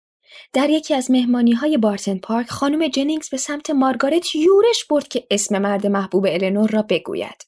در 0.52 0.70
یکی 0.70 0.94
از 0.94 1.10
مهمانی 1.10 1.52
های 1.52 1.78
بارتن 1.78 2.18
پارک 2.18 2.50
خانم 2.50 2.88
جنینگز 2.88 3.30
به 3.30 3.36
سمت 3.36 3.70
مارگارت 3.70 4.34
یورش 4.34 4.84
برد 4.84 5.08
که 5.08 5.26
اسم 5.30 5.58
مرد 5.58 5.86
محبوب 5.86 6.26
النور 6.28 6.70
را 6.70 6.82
بگوید. 6.82 7.46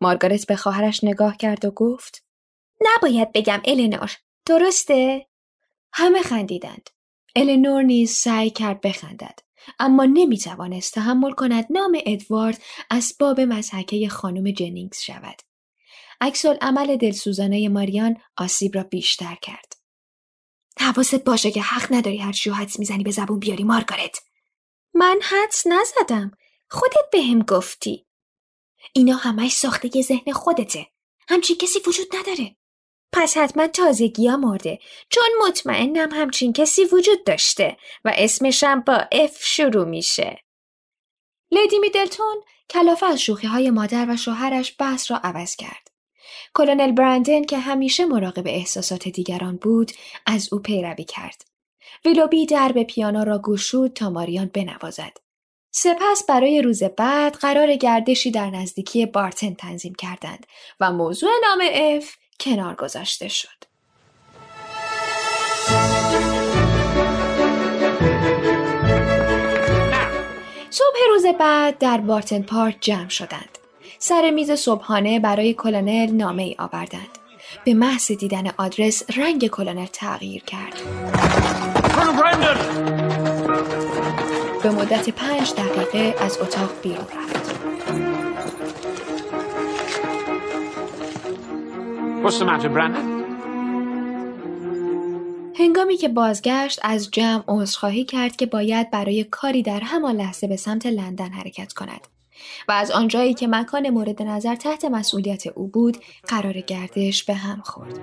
مارگارت 0.00 0.46
به 0.46 0.56
خواهرش 0.56 1.04
نگاه 1.04 1.36
کرد 1.36 1.64
و 1.64 1.70
گفت 1.70 2.24
نباید 2.80 3.32
بگم 3.32 3.60
النور 3.64 4.12
درسته؟ 4.46 5.26
همه 5.92 6.22
خندیدند. 6.22 6.90
النور 7.36 7.82
نیز 7.82 8.10
سعی 8.10 8.50
کرد 8.50 8.80
بخندد. 8.80 9.38
اما 9.78 10.04
نمی 10.04 10.38
توانست 10.38 10.94
تحمل 10.94 11.32
کند 11.32 11.66
نام 11.70 11.98
ادوارد 12.06 12.62
اسباب 12.90 13.40
مزحکه 13.40 14.08
خانم 14.08 14.50
جنینگز 14.50 14.98
شود. 14.98 15.42
عکس 16.20 16.46
عمل 16.46 16.96
دلسوزانه 16.96 17.68
ماریان 17.68 18.16
آسیب 18.36 18.74
را 18.74 18.82
بیشتر 18.82 19.34
کرد. 19.42 19.72
حواست 20.80 21.24
باشه 21.24 21.50
که 21.50 21.62
حق 21.62 21.92
نداری 21.92 22.18
هر 22.18 22.32
چیو 22.32 22.54
حدس 22.54 22.78
می‌زنی 22.78 23.04
به 23.04 23.10
زبون 23.10 23.38
بیاری 23.38 23.64
مارگارت. 23.64 24.18
من 24.94 25.20
حدس 25.22 25.66
نزدم. 25.66 26.30
خودت 26.70 27.10
بهم 27.12 27.42
گفتی. 27.42 28.06
اینا 28.92 29.16
همش 29.16 29.52
ساخته 29.52 30.02
ذهن 30.02 30.32
خودته. 30.32 30.86
همچین 31.28 31.56
کسی 31.56 31.78
وجود 31.86 32.16
نداره. 32.16 32.56
پس 33.12 33.36
حتما 33.36 33.66
تازگی 33.66 34.28
ها 34.28 34.36
مرده 34.36 34.78
چون 35.10 35.24
مطمئنم 35.46 36.08
همچین 36.12 36.52
کسی 36.52 36.84
وجود 36.84 37.24
داشته 37.24 37.76
و 38.04 38.12
اسمشم 38.16 38.80
با 38.80 39.08
F 39.12 39.44
شروع 39.44 39.84
میشه. 39.84 40.44
لیدی 41.50 41.78
میدلتون 41.78 42.42
کلافه 42.70 43.06
از 43.06 43.20
شوخی 43.20 43.46
های 43.46 43.70
مادر 43.70 44.10
و 44.10 44.16
شوهرش 44.16 44.76
بحث 44.78 45.10
را 45.10 45.16
عوض 45.16 45.56
کرد. 45.56 45.95
کلنل 46.54 46.92
برندن 46.92 47.44
که 47.44 47.58
همیشه 47.58 48.04
مراقب 48.04 48.46
احساسات 48.46 49.08
دیگران 49.08 49.56
بود 49.56 49.92
از 50.26 50.52
او 50.52 50.58
پیروی 50.58 51.04
کرد. 51.04 51.44
ویلوبی 52.04 52.46
درب 52.46 52.82
پیانو 52.82 53.24
را 53.24 53.38
گشود 53.38 53.92
تا 53.92 54.10
ماریان 54.10 54.50
بنوازد. 54.54 55.16
سپس 55.70 56.24
برای 56.28 56.62
روز 56.62 56.82
بعد 56.82 57.34
قرار 57.34 57.76
گردشی 57.76 58.30
در 58.30 58.50
نزدیکی 58.50 59.06
بارتن 59.06 59.54
تنظیم 59.54 59.94
کردند 59.94 60.46
و 60.80 60.92
موضوع 60.92 61.30
نام 61.42 61.62
اف 61.72 62.16
کنار 62.40 62.74
گذاشته 62.74 63.28
شد. 63.28 63.64
صبح 70.70 70.96
روز 71.08 71.26
بعد 71.26 71.78
در 71.78 71.98
بارتن 71.98 72.42
پارک 72.42 72.76
جمع 72.80 73.08
شدند. 73.08 73.58
سر 74.08 74.30
میز 74.30 74.50
صبحانه 74.50 75.20
برای 75.20 75.54
کلونل 75.54 76.10
نامه 76.10 76.42
ای 76.42 76.56
آوردند. 76.58 77.18
به 77.64 77.74
محض 77.74 78.12
دیدن 78.12 78.50
آدرس 78.56 79.02
رنگ 79.18 79.46
کلونل 79.46 79.86
تغییر 79.86 80.42
کرد. 80.44 80.74
به 84.62 84.70
مدت 84.70 85.10
پنج 85.10 85.52
دقیقه 85.54 86.24
از 86.24 86.38
اتاق 86.38 86.70
بیرون 86.82 87.06
رفت. 87.16 87.54
هنگامی 95.58 95.96
که 95.96 96.08
بازگشت 96.08 96.80
از 96.82 97.10
جمع 97.10 97.42
عذرخواهی 97.48 98.04
کرد 98.04 98.36
که 98.36 98.46
باید 98.46 98.90
برای 98.90 99.24
کاری 99.24 99.62
در 99.62 99.80
همان 99.80 100.16
لحظه 100.16 100.46
به 100.46 100.56
سمت 100.56 100.86
لندن 100.86 101.28
حرکت 101.28 101.72
کند. 101.72 102.15
و 102.68 102.72
از 102.72 102.90
آنجایی 102.90 103.34
که 103.34 103.46
مکان 103.46 103.90
مورد 103.90 104.22
نظر 104.22 104.54
تحت 104.54 104.84
مسئولیت 104.84 105.46
او 105.46 105.68
بود 105.68 105.96
قرار 106.28 106.60
گردش 106.60 107.24
به 107.24 107.34
هم 107.34 107.60
خورد. 107.60 108.00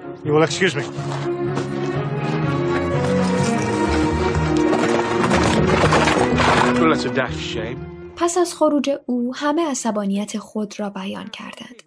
پس 8.16 8.38
از 8.38 8.54
خروج 8.54 8.90
او 9.06 9.36
همه 9.36 9.70
عصبانیت 9.70 10.38
خود 10.38 10.80
را 10.80 10.90
بیان 10.90 11.28
کردند. 11.28 11.84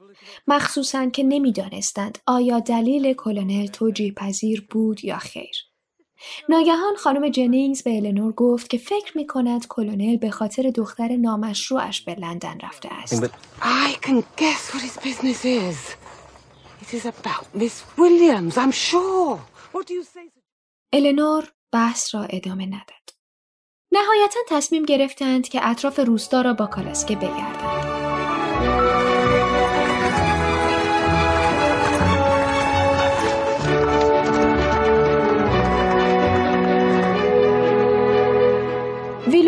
مخصوصا 0.47 1.07
که 1.07 1.23
نمی‌دانستند 1.23 2.19
آیا 2.27 2.61
دلیل 2.61 3.13
کلونل 3.13 3.67
توجیه 3.67 4.13
پذیر 4.13 4.67
بود 4.71 5.05
یا 5.05 5.19
خیر. 5.19 5.57
ناگهان 6.49 6.97
خانم 6.97 7.29
جنینگز 7.29 7.83
به 7.83 7.97
النور 7.97 8.33
گفت 8.33 8.71
که 8.71 8.79
فکر 8.79 9.19
می 9.19 9.27
کند 9.27 9.67
کلونل 9.69 10.17
به 10.17 10.31
خاطر 10.31 10.71
دختر 10.71 11.17
نامشروعش 11.17 12.01
به 12.01 12.15
لندن 12.15 12.59
رفته 12.63 12.89
است. 12.93 13.27
I 13.61 14.07
can 14.07 14.23
guess 14.37 14.75
what 14.75 14.83
his 14.83 14.97
business 14.97 15.45
is. 15.45 15.97
It 16.83 16.95
is 16.95 17.07
about 17.07 17.45
Miss 17.55 17.83
Williams, 17.99 18.57
I'm 18.57 18.73
sure. 18.73 19.39
What 19.73 19.87
do 19.87 19.95
you 19.95 20.05
say? 20.05 20.31
النور 20.93 21.53
بحث 21.73 22.15
را 22.15 22.23
ادامه 22.31 22.67
نداد. 22.67 23.11
نهایتا 23.93 24.41
تصمیم 24.49 24.85
گرفتند 24.85 25.49
که 25.49 25.69
اطراف 25.69 25.99
روستا 25.99 26.41
را 26.41 26.55
با 26.55 26.67
کالاسکه 26.67 27.17
بگردند. 27.17 27.76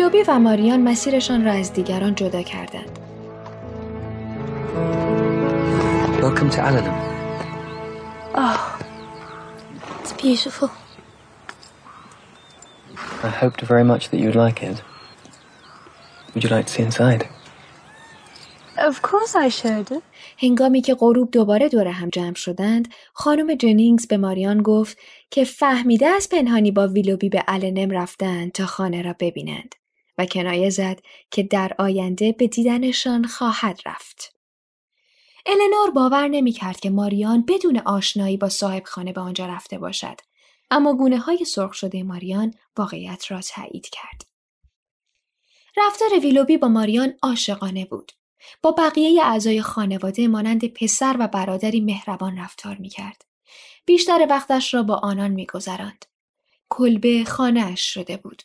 ویلوبی 0.09 0.31
و 0.31 0.39
ماریان 0.39 0.81
مسیرشان 0.81 1.45
را 1.45 1.51
از 1.51 1.73
دیگران 1.73 2.15
جدا 2.15 2.41
کردند. 2.41 2.99
Welcome 6.21 6.49
to 6.49 6.61
Allenham. 6.67 6.97
Oh, 8.35 8.79
it's 10.01 10.13
beautiful. 10.13 10.69
I 13.23 13.29
hoped 13.41 13.61
very 13.61 13.83
much 13.83 14.09
that 14.09 14.19
you'd 14.21 14.39
like 14.45 14.63
it. 14.63 14.77
Would 16.33 16.43
you 16.43 16.49
like 16.55 16.65
to 16.65 16.73
see 16.73 16.83
inside? 16.83 17.21
Of 18.89 19.01
course 19.01 19.35
I 19.35 19.49
should. 19.49 20.01
هنگامی 20.37 20.81
که 20.81 20.95
غروب 20.95 21.31
دوباره 21.31 21.69
دور 21.69 21.87
هم 21.87 22.09
جمع 22.09 22.35
شدند، 22.35 22.87
خانم 23.13 23.55
جنینگز 23.55 24.07
به 24.07 24.17
ماریان 24.17 24.61
گفت 24.61 24.97
که 25.31 25.43
فهمیده 25.43 26.07
از 26.07 26.29
پنهانی 26.29 26.71
با 26.71 26.87
ویلوبی 26.87 27.29
به 27.29 27.43
النم 27.47 27.91
رفتند 27.91 28.51
تا 28.51 28.65
خانه 28.65 29.01
را 29.01 29.15
ببینند 29.19 29.75
و 30.19 30.25
کنایه 30.25 30.69
زد 30.69 31.01
که 31.31 31.43
در 31.43 31.75
آینده 31.77 32.31
به 32.31 32.47
دیدنشان 32.47 33.25
خواهد 33.27 33.79
رفت. 33.85 34.35
النور 35.45 35.91
باور 35.91 36.27
نمی 36.27 36.51
کرد 36.51 36.79
که 36.79 36.89
ماریان 36.89 37.45
بدون 37.47 37.77
آشنایی 37.77 38.37
با 38.37 38.49
صاحب 38.49 38.83
خانه 38.85 39.13
به 39.13 39.21
آنجا 39.21 39.45
رفته 39.45 39.77
باشد. 39.77 40.21
اما 40.71 40.93
گونه 40.93 41.17
های 41.17 41.45
سرخ 41.45 41.73
شده 41.73 42.03
ماریان 42.03 42.53
واقعیت 42.77 43.31
را 43.31 43.41
تایید 43.41 43.89
کرد. 43.89 44.21
رفتار 45.77 46.19
ویلوبی 46.19 46.57
با 46.57 46.67
ماریان 46.67 47.13
عاشقانه 47.21 47.85
بود. 47.85 48.11
با 48.61 48.71
بقیه 48.71 49.23
اعضای 49.23 49.61
خانواده 49.61 50.27
مانند 50.27 50.67
پسر 50.67 51.15
و 51.19 51.27
برادری 51.27 51.81
مهربان 51.81 52.39
رفتار 52.39 52.75
می 52.75 52.89
کرد. 52.89 53.25
بیشتر 53.85 54.27
وقتش 54.29 54.73
را 54.73 54.83
با 54.83 54.95
آنان 54.95 55.31
می 55.31 55.45
گذراند. 55.45 56.05
کلبه 56.69 57.23
خانهاش 57.27 57.93
شده 57.93 58.17
بود. 58.17 58.43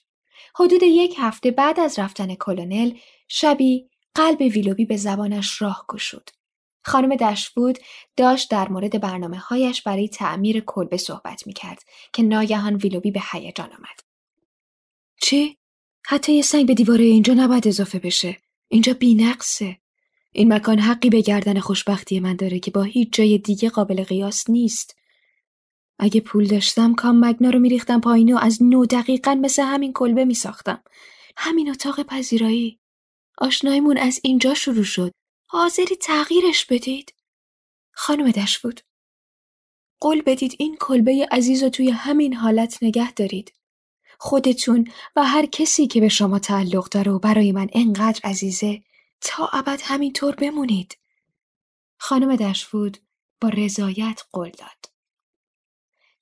حدود 0.54 0.82
یک 0.82 1.14
هفته 1.18 1.50
بعد 1.50 1.80
از 1.80 1.98
رفتن 1.98 2.34
کلونل 2.34 2.92
شبی 3.28 3.88
قلب 4.14 4.40
ویلوبی 4.40 4.84
به 4.84 4.96
زبانش 4.96 5.62
راه 5.62 5.84
گشود. 5.88 6.30
خانم 6.84 7.16
دشفود 7.16 7.78
داشت 8.16 8.50
در 8.50 8.68
مورد 8.68 9.00
برنامه 9.00 9.38
هایش 9.38 9.82
برای 9.82 10.08
تعمیر 10.08 10.60
کلبه 10.60 10.96
صحبت 10.96 11.46
می 11.46 11.52
کرد 11.52 11.82
که 12.12 12.22
ناگهان 12.22 12.74
ویلوبی 12.74 13.10
به 13.10 13.20
هیجان 13.32 13.68
آمد. 13.68 14.00
چی؟ 15.22 15.56
حتی 16.06 16.32
یه 16.32 16.42
سنگ 16.42 16.66
به 16.66 16.74
دیواره 16.74 17.04
اینجا 17.04 17.34
نباید 17.34 17.68
اضافه 17.68 17.98
بشه. 17.98 18.36
اینجا 18.68 18.94
بینقصه. 18.94 19.76
این 20.32 20.52
مکان 20.52 20.78
حقی 20.78 21.10
به 21.10 21.20
گردن 21.20 21.60
خوشبختی 21.60 22.20
من 22.20 22.36
داره 22.36 22.58
که 22.58 22.70
با 22.70 22.82
هیچ 22.82 23.08
جای 23.12 23.38
دیگه 23.38 23.70
قابل 23.70 24.04
قیاس 24.04 24.50
نیست. 24.50 24.96
اگه 26.04 26.20
پول 26.20 26.46
داشتم 26.46 26.94
کام 26.94 27.24
مگنا 27.24 27.50
رو 27.50 27.58
میریختم 27.58 28.00
پایین 28.00 28.34
و 28.34 28.38
از 28.38 28.62
نو 28.62 28.86
دقیقا 28.86 29.34
مثل 29.34 29.62
همین 29.62 29.92
کلبه 29.92 30.24
میساختم. 30.24 30.82
همین 31.36 31.70
اتاق 31.70 32.02
پذیرایی. 32.02 32.78
آشنایمون 33.38 33.98
از 33.98 34.20
اینجا 34.22 34.54
شروع 34.54 34.84
شد. 34.84 35.12
حاضری 35.46 35.96
تغییرش 35.96 36.64
بدید؟ 36.64 37.14
خانم 37.92 38.30
دشفود. 38.30 38.80
قول 40.00 40.22
بدید 40.22 40.54
این 40.58 40.76
کلبه 40.80 41.28
عزیز 41.30 41.62
رو 41.62 41.68
توی 41.68 41.90
همین 41.90 42.34
حالت 42.34 42.82
نگه 42.82 43.12
دارید. 43.12 43.52
خودتون 44.18 44.90
و 45.16 45.24
هر 45.24 45.46
کسی 45.46 45.86
که 45.86 46.00
به 46.00 46.08
شما 46.08 46.38
تعلق 46.38 46.88
داره 46.88 47.12
و 47.12 47.18
برای 47.18 47.52
من 47.52 47.68
انقدر 47.72 48.20
عزیزه 48.24 48.82
تا 49.20 49.46
ابد 49.52 49.80
همینطور 49.84 50.34
بمونید. 50.34 50.98
خانم 51.98 52.36
دشفود 52.36 52.98
با 53.40 53.48
رضایت 53.48 54.22
قول 54.32 54.50
داد. 54.50 54.93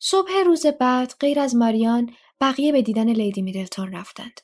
صبح 0.05 0.31
روز 0.47 0.67
بعد 0.67 1.15
غیر 1.21 1.41
از 1.41 1.57
ماریان 1.57 2.11
بقیه 2.41 2.73
به 2.73 2.83
دیدن 2.83 3.09
لیدی 3.09 3.43
میدلتون 3.43 3.93
رفتند. 3.93 4.41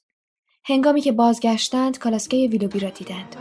هنگامی 0.65 1.01
که 1.01 1.13
بازگشتند 1.13 1.99
کالاسکه 1.99 2.37
ویلوبی 2.37 2.81
را 2.81 2.91
دیدند. 2.91 3.37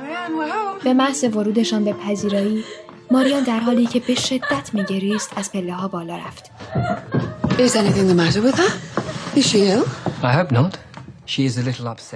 به 0.83 0.93
محض 0.93 1.23
ورودشان 1.23 1.85
به 1.85 1.93
پذیرایی 1.93 2.63
ماریان 3.11 3.43
در 3.43 3.59
حالی 3.59 3.85
که 3.85 3.99
به 3.99 4.15
شدت 4.15 4.73
میگریست 4.73 5.37
از 5.37 5.51
پله 5.51 5.73
ها 5.73 5.87
بالا 5.87 6.17
رفت. 6.17 6.51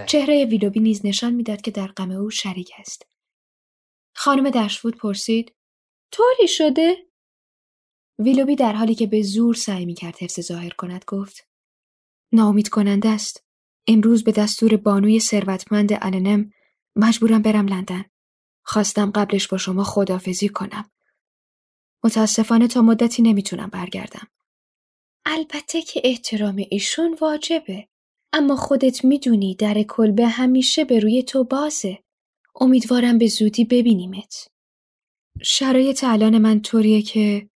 چهره 0.05 0.45
ویلوبی 0.45 0.79
نیز 0.79 1.05
نشان 1.05 1.33
می‌داد 1.33 1.61
که 1.61 1.71
در 1.71 1.87
غم 1.87 2.11
او 2.11 2.29
شریک 2.29 2.71
است. 2.79 3.05
خانم 4.13 4.49
دشفود 4.49 4.97
پرسید 4.97 5.53
طوری 6.11 6.47
شده؟ 6.47 7.10
ویلوبی 8.19 8.55
در 8.55 8.73
حالی 8.73 8.95
که 8.95 9.07
به 9.07 9.21
زور 9.21 9.55
سعی 9.55 9.85
می 9.85 9.93
کرد 9.93 10.17
حفظ 10.17 10.39
ظاهر 10.39 10.69
کند 10.69 11.03
گفت 11.07 11.47
ناامید 12.31 12.69
کننده 12.69 13.09
است. 13.09 13.43
امروز 13.87 14.23
به 14.23 14.31
دستور 14.31 14.77
بانوی 14.77 15.19
ثروتمند 15.19 15.89
النم 16.01 16.51
مجبورم 16.95 17.41
برم 17.41 17.67
لندن. 17.67 18.05
خواستم 18.63 19.11
قبلش 19.11 19.47
با 19.47 19.57
شما 19.57 19.83
خدافزی 19.83 20.49
کنم. 20.49 20.91
متاسفانه 22.03 22.67
تا 22.67 22.81
مدتی 22.81 23.21
نمی‌تونم 23.21 23.69
برگردم. 23.69 24.27
البته 25.25 25.81
که 25.81 26.01
احترام 26.03 26.65
ایشون 26.69 27.17
واجبه. 27.21 27.87
اما 28.33 28.55
خودت 28.55 29.05
می‌دونی 29.05 29.55
در 29.55 29.83
کلبه 29.83 30.27
همیشه 30.27 30.85
به 30.85 30.99
روی 30.99 31.23
تو 31.23 31.43
بازه. 31.43 31.99
امیدوارم 32.55 33.17
به 33.17 33.27
زودی 33.27 33.65
ببینیمت. 33.65 34.47
شرایط 35.43 36.03
الان 36.03 36.37
من 36.37 36.61
طوریه 36.61 37.01
که 37.01 37.49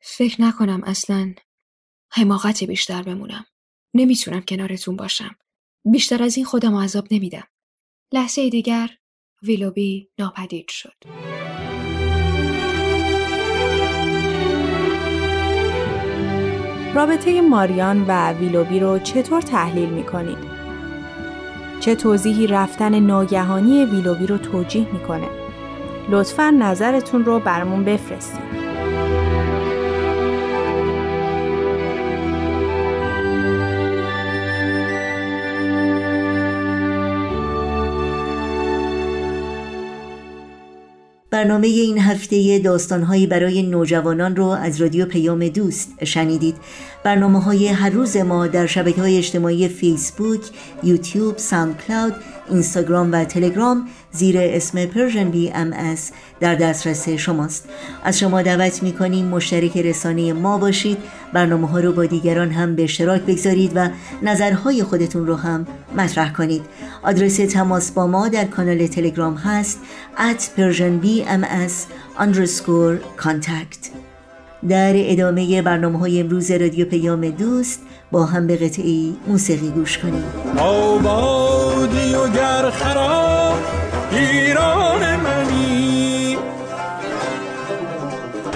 فکر 0.00 0.42
نکنم 0.42 0.80
اصلا 0.84 1.34
حماقت 2.10 2.64
بیشتر 2.64 3.02
بمونم. 3.02 3.46
نمی‌تونم 3.94 4.40
کنارتون 4.40 4.96
باشم. 4.96 5.36
بیشتر 5.84 6.22
از 6.22 6.36
این 6.36 6.46
خودم 6.46 6.76
عذاب 6.76 7.06
نمیدم. 7.10 7.44
لحظه 8.12 8.50
دیگر 8.50 8.90
ویلوبی 9.42 10.10
ناپدید 10.18 10.68
شد. 10.68 10.94
رابطه 16.94 17.40
ماریان 17.40 18.04
و 18.08 18.32
ویلوبی 18.32 18.80
رو 18.80 18.98
چطور 18.98 19.42
تحلیل 19.42 19.88
می 19.88 20.04
کنید؟ 20.06 20.38
چه 21.80 21.94
توضیحی 21.94 22.46
رفتن 22.46 23.00
ناگهانی 23.00 23.84
ویلوبی 23.84 24.26
رو 24.26 24.38
توجیه 24.38 24.92
می‌کنه؟ 24.92 25.28
لطفا 26.08 26.50
نظرتون 26.50 27.24
رو 27.24 27.38
برمون 27.38 27.84
بفرستید. 27.84 28.67
برنامه 41.38 41.66
این 41.66 41.98
هفته 41.98 42.58
داستانهایی 42.58 43.26
برای 43.26 43.62
نوجوانان 43.62 44.36
رو 44.36 44.44
از 44.44 44.80
رادیو 44.80 45.06
پیام 45.06 45.48
دوست 45.48 46.04
شنیدید. 46.04 46.56
برنامه 47.04 47.42
های 47.42 47.68
هر 47.68 47.90
روز 47.90 48.16
ما 48.16 48.46
در 48.46 48.66
شبکه 48.66 49.00
های 49.00 49.18
اجتماعی 49.18 49.68
فیسبوک، 49.68 50.40
یوتیوب، 50.82 51.38
ساند 51.38 51.82
کلاود، 51.88 52.14
اینستاگرام 52.50 53.12
و 53.12 53.24
تلگرام 53.24 53.88
زیر 54.12 54.36
اسم 54.38 54.86
Persian 54.86 55.30
BMS 55.30 56.10
در 56.40 56.54
دسترس 56.54 57.08
شماست. 57.08 57.68
از 58.04 58.18
شما 58.18 58.42
دعوت 58.42 58.82
می‌کنیم 58.82 59.26
مشترک 59.26 59.76
رسانه 59.76 60.32
ما 60.32 60.58
باشید. 60.58 60.98
برنامه 61.32 61.68
ها 61.68 61.80
رو 61.80 61.92
با 61.92 62.06
دیگران 62.06 62.50
هم 62.50 62.76
به 62.76 62.84
اشتراک 62.84 63.22
بگذارید 63.22 63.72
و 63.74 63.88
نظرهای 64.22 64.82
خودتون 64.82 65.26
رو 65.26 65.36
هم 65.36 65.66
مطرح 65.96 66.32
کنید. 66.32 66.62
آدرس 67.02 67.36
تماس 67.36 67.90
با 67.90 68.06
ما 68.06 68.28
در 68.28 68.44
کانال 68.44 68.86
تلگرام 68.86 69.34
هست 69.34 69.80
at 70.16 70.40
persianbms 70.58 71.74
underscore 72.18 73.22
contact. 73.24 74.07
در 74.68 74.92
ادامه 74.96 75.62
برنامه 75.62 75.98
های 75.98 76.20
امروز 76.20 76.50
رادیو 76.50 76.86
پیام 76.86 77.30
دوست 77.30 77.80
با 78.10 78.26
هم 78.26 78.46
به 78.46 78.56
قطعی 78.56 79.16
موسیقی 79.26 79.70
گوش 79.70 79.98
کنیم. 79.98 80.24
آبادی 80.58 82.14
و 82.14 82.28
گر 82.28 82.70
خراب 82.70 83.58
ایران 84.12 85.16
منی. 85.16 86.36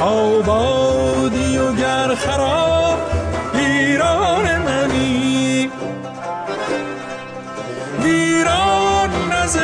آبادی 0.01 1.59
و 1.59 1.73
گر 1.73 2.15
خراب 2.15 2.99
ایران 3.55 4.59
منی. 4.59 5.71
ویران 8.03 9.11
نز 9.33 9.57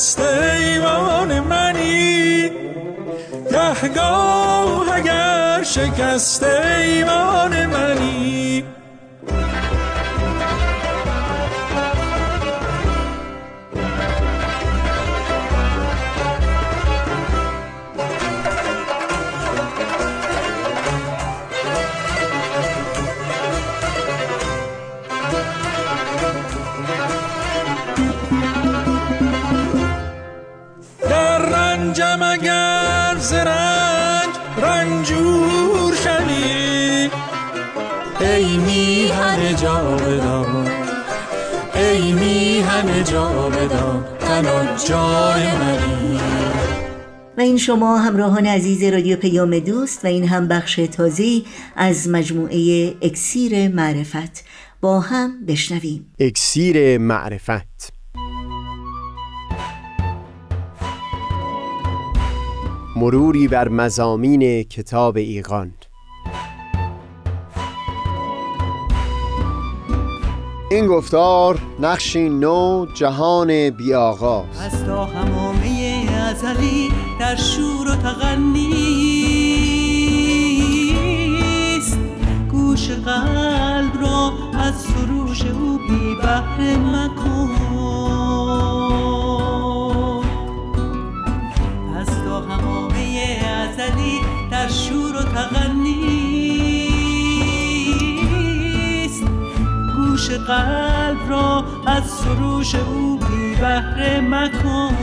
شکست 0.00 0.20
ایوان 0.20 1.40
منی. 1.40 2.50
گهگاه 3.50 4.94
اگر 4.94 5.62
شکست 5.62 6.42
ایوان 6.42 7.66
منی 7.66 7.89
میهن 42.82 43.04
جاودان 43.04 44.04
تنها 44.20 44.76
جای 44.88 45.58
منی. 45.58 46.20
و 47.38 47.40
این 47.40 47.56
شما 47.56 47.98
همراهان 47.98 48.46
عزیز 48.46 48.84
رادیو 48.84 49.16
پیام 49.16 49.58
دوست 49.58 50.04
و 50.04 50.08
این 50.08 50.28
هم 50.28 50.48
بخش 50.48 50.76
تازه 50.76 51.42
از 51.76 52.08
مجموعه 52.08 52.94
اکسیر 53.02 53.68
معرفت 53.68 54.44
با 54.80 55.00
هم 55.00 55.46
بشنویم. 55.46 56.06
اکسیر 56.18 56.98
معرفت. 56.98 57.92
مروری 62.96 63.48
بر 63.48 63.68
مزامین 63.68 64.62
کتاب 64.62 65.16
ایقان 65.16 65.72
این 70.72 70.86
گفتار 70.86 71.58
نقشی 71.80 72.28
نو 72.28 72.86
جهان 72.94 73.70
بی 73.70 73.94
آغاز 73.94 74.44
از 74.60 74.84
تا 74.84 75.04
همامه 75.04 76.06
ازلی 76.30 76.92
در 77.20 77.36
شور 77.36 77.88
و 77.88 77.94
تغنیست 77.96 78.78
گوش 82.50 82.90
قلب 82.90 84.00
را 84.00 84.32
از 84.58 84.74
سروش 84.74 85.42
او 85.42 85.78
بی 85.88 86.14
بهره 86.22 86.76
مکن. 86.76 87.50
از 92.00 92.06
تا 92.24 92.40
همامه 92.40 93.40
ازلی 93.46 94.20
در 94.50 94.68
شور 94.68 95.16
و 95.16 95.22
تغنیست 95.22 95.89
قلب 100.38 101.30
را 101.30 101.64
از 101.86 102.04
سروش 102.04 102.74
او 102.74 103.18
بی 103.18 103.54
بهره 103.54 104.20
مکن. 104.20 104.96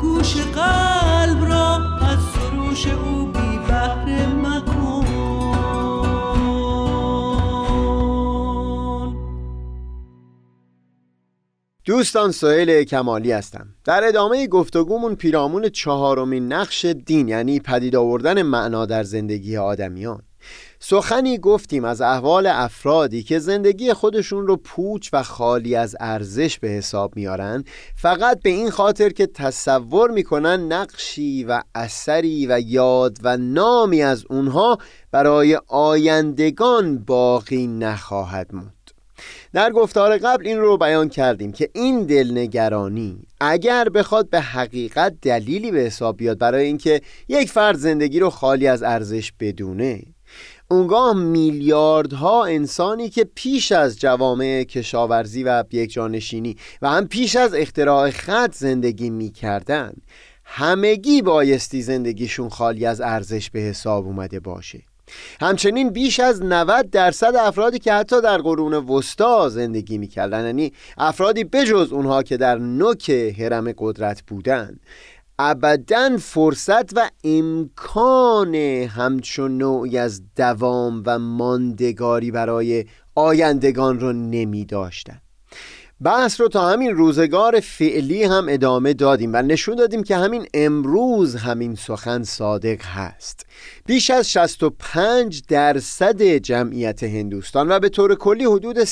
گوش 0.00 0.36
قلب 0.36 1.44
را 1.44 1.76
از 2.00 2.18
سروش 2.34 2.86
او 2.86 3.26
بی 3.26 3.58
بهره 3.68 4.26
مکن. 4.26 4.82
دوستان 11.84 12.30
سهیل 12.30 12.84
کمالی 12.84 13.32
هستم. 13.32 13.66
در 13.84 14.00
ادامه 14.04 14.46
گفتگومون 14.46 15.14
پیرامون 15.14 15.68
چهارمین 15.68 16.52
نقش 16.52 16.84
دین 16.84 17.28
یعنی 17.28 17.60
پدید 17.60 17.96
آوردن 17.96 18.42
معنا 18.42 18.86
در 18.86 19.02
زندگی 19.02 19.56
آدمیان. 19.56 20.22
سخنی 20.84 21.38
گفتیم 21.38 21.84
از 21.84 22.00
احوال 22.00 22.46
افرادی 22.46 23.22
که 23.22 23.38
زندگی 23.38 23.92
خودشون 23.92 24.46
رو 24.46 24.56
پوچ 24.56 25.10
و 25.12 25.22
خالی 25.22 25.74
از 25.74 25.96
ارزش 26.00 26.58
به 26.58 26.68
حساب 26.68 27.16
میارن 27.16 27.64
فقط 27.96 28.42
به 28.42 28.50
این 28.50 28.70
خاطر 28.70 29.08
که 29.08 29.26
تصور 29.26 30.10
می‌کنن 30.10 30.72
نقشی 30.72 31.44
و 31.44 31.62
اثری 31.74 32.46
و 32.46 32.60
یاد 32.60 33.18
و 33.22 33.36
نامی 33.36 34.02
از 34.02 34.24
اونها 34.30 34.78
برای 35.10 35.58
آیندگان 35.68 36.98
باقی 36.98 37.66
نخواهد 37.66 38.54
موند. 38.54 38.90
در 39.52 39.70
گفتار 39.70 40.18
قبل 40.18 40.46
این 40.46 40.58
رو 40.58 40.76
بیان 40.76 41.08
کردیم 41.08 41.52
که 41.52 41.70
این 41.72 42.06
دلنگرانی 42.06 43.26
اگر 43.40 43.88
بخواد 43.88 44.30
به 44.30 44.40
حقیقت 44.40 45.14
دلیلی 45.22 45.70
به 45.70 45.80
حساب 45.80 46.16
بیاد 46.16 46.38
برای 46.38 46.66
اینکه 46.66 47.00
یک 47.28 47.50
فرد 47.50 47.76
زندگی 47.76 48.20
رو 48.20 48.30
خالی 48.30 48.66
از 48.66 48.82
ارزش 48.82 49.32
بدونه 49.40 50.02
اونگاه 50.72 51.12
میلیاردها 51.12 52.44
انسانی 52.44 53.08
که 53.08 53.24
پیش 53.34 53.72
از 53.72 53.98
جوامع 53.98 54.64
کشاورزی 54.64 55.42
و 55.42 55.64
یکجانشینی 55.72 56.56
و 56.82 56.88
هم 56.88 57.08
پیش 57.08 57.36
از 57.36 57.54
اختراع 57.54 58.10
خط 58.10 58.54
زندگی 58.54 59.10
می‌کردن 59.10 59.92
همگی 60.44 61.22
بایستی 61.22 61.82
زندگیشون 61.82 62.48
خالی 62.48 62.86
از 62.86 63.00
ارزش 63.00 63.50
به 63.50 63.60
حساب 63.60 64.06
اومده 64.06 64.40
باشه. 64.40 64.82
همچنین 65.40 65.90
بیش 65.90 66.20
از 66.20 66.42
90 66.42 66.90
درصد 66.90 67.36
افرادی 67.36 67.78
که 67.78 67.92
حتی 67.92 68.20
در 68.20 68.38
قرون 68.38 68.74
وسطا 68.74 69.48
زندگی 69.48 69.98
می‌کردن 69.98 70.46
یعنی 70.46 70.72
افرادی 70.98 71.44
بجز 71.44 71.92
اونها 71.92 72.22
که 72.22 72.36
در 72.36 72.58
نوک 72.58 73.10
حرم 73.10 73.72
قدرت 73.78 74.22
بودن. 74.22 74.78
ابدا 75.44 76.16
فرصت 76.16 76.96
و 76.96 77.10
امکان 77.24 78.54
همچون 78.54 79.58
نوعی 79.58 79.98
از 79.98 80.22
دوام 80.36 81.02
و 81.06 81.18
ماندگاری 81.18 82.30
برای 82.30 82.84
آیندگان 83.14 84.00
رو 84.00 84.12
نمی 84.12 84.64
داشتن 84.64 85.21
بحث 86.04 86.40
رو 86.40 86.48
تا 86.48 86.68
همین 86.68 86.90
روزگار 86.90 87.60
فعلی 87.60 88.24
هم 88.24 88.46
ادامه 88.48 88.94
دادیم 88.94 89.30
و 89.32 89.42
نشون 89.42 89.74
دادیم 89.74 90.02
که 90.02 90.16
همین 90.16 90.46
امروز 90.54 91.36
همین 91.36 91.74
سخن 91.74 92.22
صادق 92.22 92.82
هست. 92.82 93.46
بیش 93.86 94.10
از 94.10 94.30
65 94.30 95.42
درصد 95.48 96.22
جمعیت 96.22 97.02
هندوستان 97.02 97.72
و 97.72 97.78
به 97.78 97.88
طور 97.88 98.14
کلی 98.14 98.44
حدود 98.44 98.84
3.5 98.84 98.90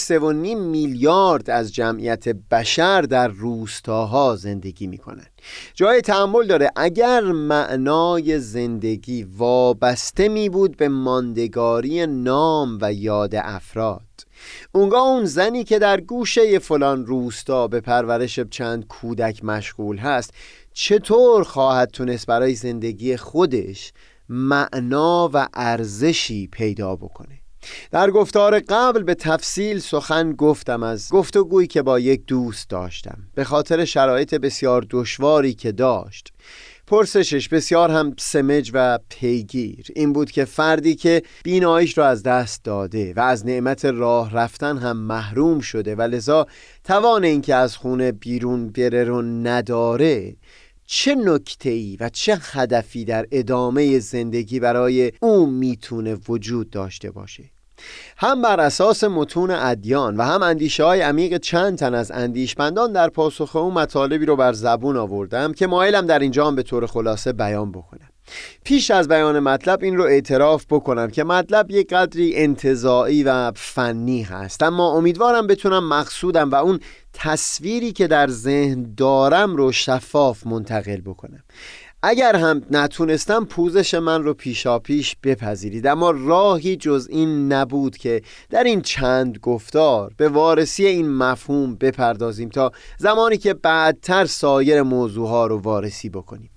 میلیارد 0.56 1.50
از 1.50 1.74
جمعیت 1.74 2.28
بشر 2.28 3.02
در 3.02 3.28
روستاها 3.28 4.36
زندگی 4.36 4.86
می 4.86 4.98
کنند 4.98 5.30
جای 5.74 6.00
تحمل 6.00 6.46
داره. 6.46 6.70
اگر 6.76 7.20
معنای 7.20 8.38
زندگی 8.38 9.22
وابسته 9.22 10.28
می 10.28 10.48
بود 10.48 10.76
به 10.76 10.88
ماندگاری 10.88 12.06
نام 12.06 12.78
و 12.80 12.92
یاد 12.92 13.34
افراد 13.34 14.29
اونگاه 14.72 15.02
اون 15.02 15.24
زنی 15.24 15.64
که 15.64 15.78
در 15.78 16.00
گوشه 16.00 16.58
فلان 16.58 17.06
روستا 17.06 17.68
به 17.68 17.80
پرورش 17.80 18.40
چند 18.40 18.86
کودک 18.86 19.44
مشغول 19.44 19.98
هست 19.98 20.34
چطور 20.72 21.44
خواهد 21.44 21.90
تونست 21.90 22.26
برای 22.26 22.54
زندگی 22.54 23.16
خودش 23.16 23.92
معنا 24.28 25.30
و 25.32 25.48
ارزشی 25.54 26.46
پیدا 26.46 26.96
بکنه؟ 26.96 27.40
در 27.90 28.10
گفتار 28.10 28.60
قبل 28.60 29.02
به 29.02 29.14
تفصیل 29.14 29.78
سخن 29.78 30.32
گفتم 30.32 30.82
از 30.82 31.08
گفتگویی 31.10 31.66
که 31.66 31.82
با 31.82 31.98
یک 31.98 32.26
دوست 32.26 32.70
داشتم 32.70 33.18
به 33.34 33.44
خاطر 33.44 33.84
شرایط 33.84 34.34
بسیار 34.34 34.86
دشواری 34.90 35.54
که 35.54 35.72
داشت. 35.72 36.32
پرسشش 36.90 37.48
بسیار 37.48 37.90
هم 37.90 38.14
سمج 38.18 38.70
و 38.74 38.98
پیگیر. 39.08 39.86
این 39.96 40.12
بود 40.12 40.30
که 40.30 40.44
فردی 40.44 40.94
که 40.94 41.22
بینایش 41.44 41.98
را 41.98 42.08
از 42.08 42.22
دست 42.22 42.64
داده 42.64 43.14
و 43.16 43.20
از 43.20 43.46
نعمت 43.46 43.84
راه 43.84 44.32
رفتن 44.32 44.78
هم 44.78 44.96
محروم 44.96 45.60
شده 45.60 45.94
و 45.94 46.02
لذا 46.02 46.46
توان 46.84 47.24
اینکه 47.24 47.54
از 47.54 47.76
خونه 47.76 48.12
بیرون 48.12 48.68
بره 48.68 49.04
رو 49.04 49.22
نداره 49.22 50.36
چه 50.86 51.14
نکته 51.14 51.70
ای 51.70 51.96
و 52.00 52.08
چه 52.08 52.38
هدفی 52.42 53.04
در 53.04 53.26
ادامه 53.32 53.98
زندگی 53.98 54.60
برای 54.60 55.12
او 55.20 55.46
می‌تونه 55.46 56.16
وجود 56.28 56.70
داشته 56.70 57.10
باشه؟ 57.10 57.44
هم 58.16 58.42
بر 58.42 58.60
اساس 58.60 59.04
متون 59.04 59.50
ادیان 59.50 60.16
و 60.16 60.22
هم 60.22 60.42
اندیشه 60.42 60.84
های 60.84 61.00
عمیق 61.00 61.36
چند 61.36 61.78
تن 61.78 61.94
از 61.94 62.10
اندیشمندان 62.10 62.92
در 62.92 63.08
پاسخ 63.08 63.56
او 63.56 63.70
مطالبی 63.70 64.26
رو 64.26 64.36
بر 64.36 64.52
زبون 64.52 64.96
آوردم 64.96 65.52
که 65.52 65.66
مایلم 65.66 66.06
در 66.06 66.18
اینجا 66.18 66.46
هم 66.46 66.56
به 66.56 66.62
طور 66.62 66.86
خلاصه 66.86 67.32
بیان 67.32 67.72
بکنم. 67.72 68.08
پیش 68.64 68.90
از 68.90 69.08
بیان 69.08 69.38
مطلب 69.38 69.82
این 69.82 69.96
رو 69.96 70.04
اعتراف 70.04 70.66
بکنم 70.70 71.10
که 71.10 71.24
مطلب 71.24 71.70
یک 71.70 71.88
قدری 71.92 72.36
انتظاعی 72.36 73.22
و 73.22 73.52
فنی 73.56 74.22
هست 74.22 74.62
اما 74.62 74.92
امیدوارم 74.92 75.46
بتونم 75.46 75.88
مقصودم 75.88 76.50
و 76.50 76.54
اون 76.54 76.80
تصویری 77.12 77.92
که 77.92 78.06
در 78.06 78.28
ذهن 78.28 78.94
دارم 78.96 79.56
رو 79.56 79.72
شفاف 79.72 80.46
منتقل 80.46 81.00
بکنم. 81.00 81.42
اگر 82.02 82.36
هم 82.36 82.62
نتونستم 82.70 83.44
پوزش 83.44 83.94
من 83.94 84.22
رو 84.22 84.34
پیشا 84.34 84.78
پیش 84.78 85.16
بپذیرید. 85.22 85.86
اما 85.86 86.10
راهی 86.10 86.76
جز 86.76 87.08
این 87.10 87.52
نبود 87.52 87.96
که 87.96 88.22
در 88.50 88.64
این 88.64 88.80
چند 88.80 89.38
گفتار 89.38 90.12
به 90.16 90.28
وارسی 90.28 90.86
این 90.86 91.10
مفهوم 91.10 91.74
بپردازیم 91.74 92.48
تا 92.48 92.72
زمانی 92.98 93.36
که 93.36 93.54
بعدتر 93.54 94.24
سایر 94.24 94.82
موضوعها 94.82 95.46
رو 95.46 95.58
وارسی 95.58 96.08
بکنیم. 96.08 96.50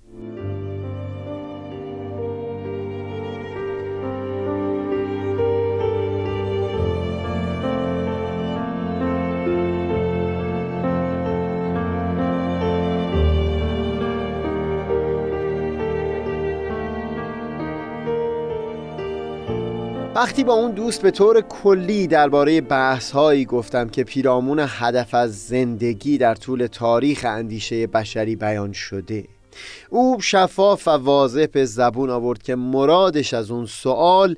وقتی 20.14 20.44
با 20.44 20.52
اون 20.52 20.70
دوست 20.70 21.02
به 21.02 21.10
طور 21.10 21.40
کلی 21.40 22.06
درباره 22.06 22.60
بحث 22.60 23.10
هایی 23.10 23.44
گفتم 23.44 23.88
که 23.88 24.04
پیرامون 24.04 24.64
هدف 24.68 25.14
از 25.14 25.46
زندگی 25.46 26.18
در 26.18 26.34
طول 26.34 26.66
تاریخ 26.66 27.24
اندیشه 27.28 27.86
بشری 27.86 28.36
بیان 28.36 28.72
شده 28.72 29.24
او 29.90 30.20
شفاف 30.20 30.88
و 30.88 30.90
واضح 30.90 31.46
به 31.52 31.64
زبون 31.64 32.10
آورد 32.10 32.42
که 32.42 32.54
مرادش 32.54 33.34
از 33.34 33.50
اون 33.50 33.66
سوال 33.66 34.36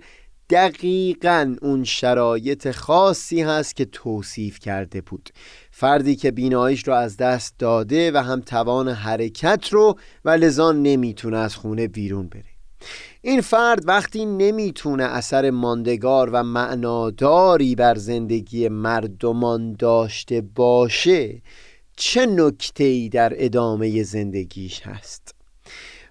دقیقا 0.50 1.56
اون 1.62 1.84
شرایط 1.84 2.70
خاصی 2.70 3.42
هست 3.42 3.76
که 3.76 3.84
توصیف 3.84 4.58
کرده 4.58 5.00
بود. 5.00 5.30
فردی 5.70 6.16
که 6.16 6.30
بینایش 6.30 6.88
رو 6.88 6.94
از 6.94 7.16
دست 7.16 7.54
داده 7.58 8.12
و 8.12 8.16
هم 8.16 8.40
توان 8.40 8.88
حرکت 8.88 9.68
رو 9.70 9.98
و 10.24 10.30
لذا 10.30 10.72
نمی‌تونه 10.72 11.38
از 11.38 11.56
خونه 11.56 11.88
بیرون 11.88 12.28
بره. 12.28 12.56
این 13.28 13.40
فرد 13.40 13.88
وقتی 13.88 14.26
نمی‌تونه 14.26 15.04
اثر 15.04 15.50
ماندگار 15.50 16.30
و 16.32 16.42
معناداری 16.42 17.74
بر 17.74 17.94
زندگی 17.94 18.68
مردمان 18.68 19.72
داشته 19.72 20.40
باشه 20.40 21.42
چه 21.96 22.26
نکته 22.26 23.08
در 23.08 23.32
ادامه 23.36 24.02
زندگیش 24.02 24.82
هست؟ 24.82 25.34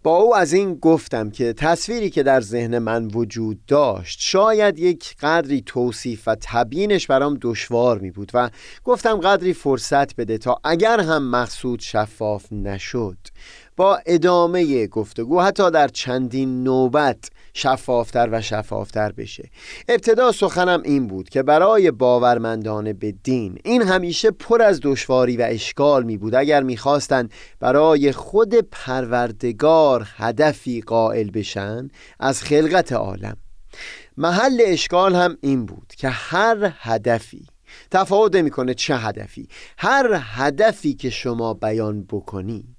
با 0.03 0.17
او 0.17 0.35
از 0.35 0.53
این 0.53 0.75
گفتم 0.75 1.29
که 1.29 1.53
تصویری 1.53 2.09
که 2.09 2.23
در 2.23 2.41
ذهن 2.41 2.79
من 2.79 3.05
وجود 3.05 3.65
داشت 3.65 4.19
شاید 4.21 4.79
یک 4.79 5.15
قدری 5.19 5.61
توصیف 5.65 6.27
و 6.27 6.35
تبیینش 6.41 7.07
برام 7.07 7.37
دشوار 7.41 7.99
می 7.99 8.11
بود 8.11 8.31
و 8.33 8.49
گفتم 8.83 9.17
قدری 9.17 9.53
فرصت 9.53 10.15
بده 10.15 10.37
تا 10.37 10.59
اگر 10.63 10.99
هم 10.99 11.29
مقصود 11.29 11.79
شفاف 11.79 12.45
نشد. 12.51 13.17
با 13.77 13.99
ادامه 14.05 14.87
گفتگو 14.87 15.41
حتی 15.41 15.71
در 15.71 15.87
چندین 15.87 16.63
نوبت 16.63 17.29
شفافتر 17.53 18.29
و 18.31 18.41
شفافتر 18.41 19.11
بشه. 19.11 19.49
ابتدا 19.89 20.31
سخنم 20.31 20.81
این 20.85 21.07
بود 21.07 21.29
که 21.29 21.43
برای 21.43 21.91
باورمندان 21.91 22.93
به 22.93 23.11
دین 23.11 23.57
این 23.63 23.81
همیشه 23.81 24.31
پر 24.31 24.61
از 24.61 24.79
دشواری 24.83 25.37
و 25.37 25.47
اشکال 25.49 26.03
می 26.03 26.17
بود. 26.17 26.35
اگر 26.35 26.63
می‌خواستند 26.63 27.31
برای 27.59 28.11
خود 28.11 28.55
پروردگار 28.55 30.07
هدفی 30.17 30.81
قائل 30.81 31.29
بشن 31.29 31.87
از 32.19 32.43
خلقت 32.43 32.93
عالم. 32.93 33.37
محل 34.17 34.61
اشکال 34.65 35.15
هم 35.15 35.37
این 35.41 35.65
بود 35.65 35.93
که 35.97 36.09
هر 36.09 36.73
هدفی 36.79 37.47
تفاوت 37.91 38.35
می‌کنه 38.35 38.73
چه 38.73 38.95
هدفی 38.95 39.47
هر 39.77 40.19
هدفی 40.21 40.93
که 40.93 41.09
شما 41.09 41.53
بیان 41.53 42.03
بکنی 42.03 42.74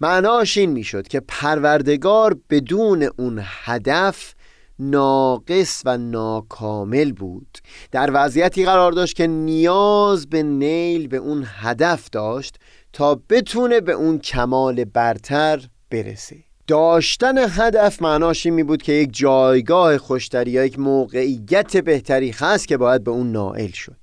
معناش 0.00 0.56
این 0.56 0.70
می‌شد 0.70 1.08
که 1.08 1.20
پروردگار 1.20 2.36
بدون 2.50 3.08
اون 3.18 3.40
هدف 3.44 4.34
ناقص 4.78 5.82
و 5.84 5.98
ناکامل 5.98 7.12
بود. 7.12 7.58
در 7.92 8.10
وضعیتی 8.14 8.64
قرار 8.64 8.92
داشت 8.92 9.16
که 9.16 9.26
نیاز 9.26 10.26
به 10.26 10.42
نیل 10.42 11.08
به 11.08 11.16
اون 11.16 11.44
هدف 11.46 12.10
داشت 12.10 12.56
تا 12.92 13.20
بتونه 13.30 13.80
به 13.80 13.92
اون 13.92 14.18
کمال 14.18 14.84
برتر 14.84 15.68
برسه. 15.90 16.45
داشتن 16.66 17.34
هدف 17.38 18.02
معناش 18.02 18.46
این 18.46 18.54
می 18.54 18.62
بود 18.62 18.82
که 18.82 18.92
یک 18.92 19.10
جایگاه 19.12 19.98
خوشتری 19.98 20.50
یا 20.50 20.64
یک 20.64 20.78
موقعیت 20.78 21.76
بهتری 21.76 22.30
هست 22.30 22.68
که 22.68 22.76
باید 22.76 23.04
به 23.04 23.10
اون 23.10 23.32
نائل 23.32 23.70
شد. 23.70 23.96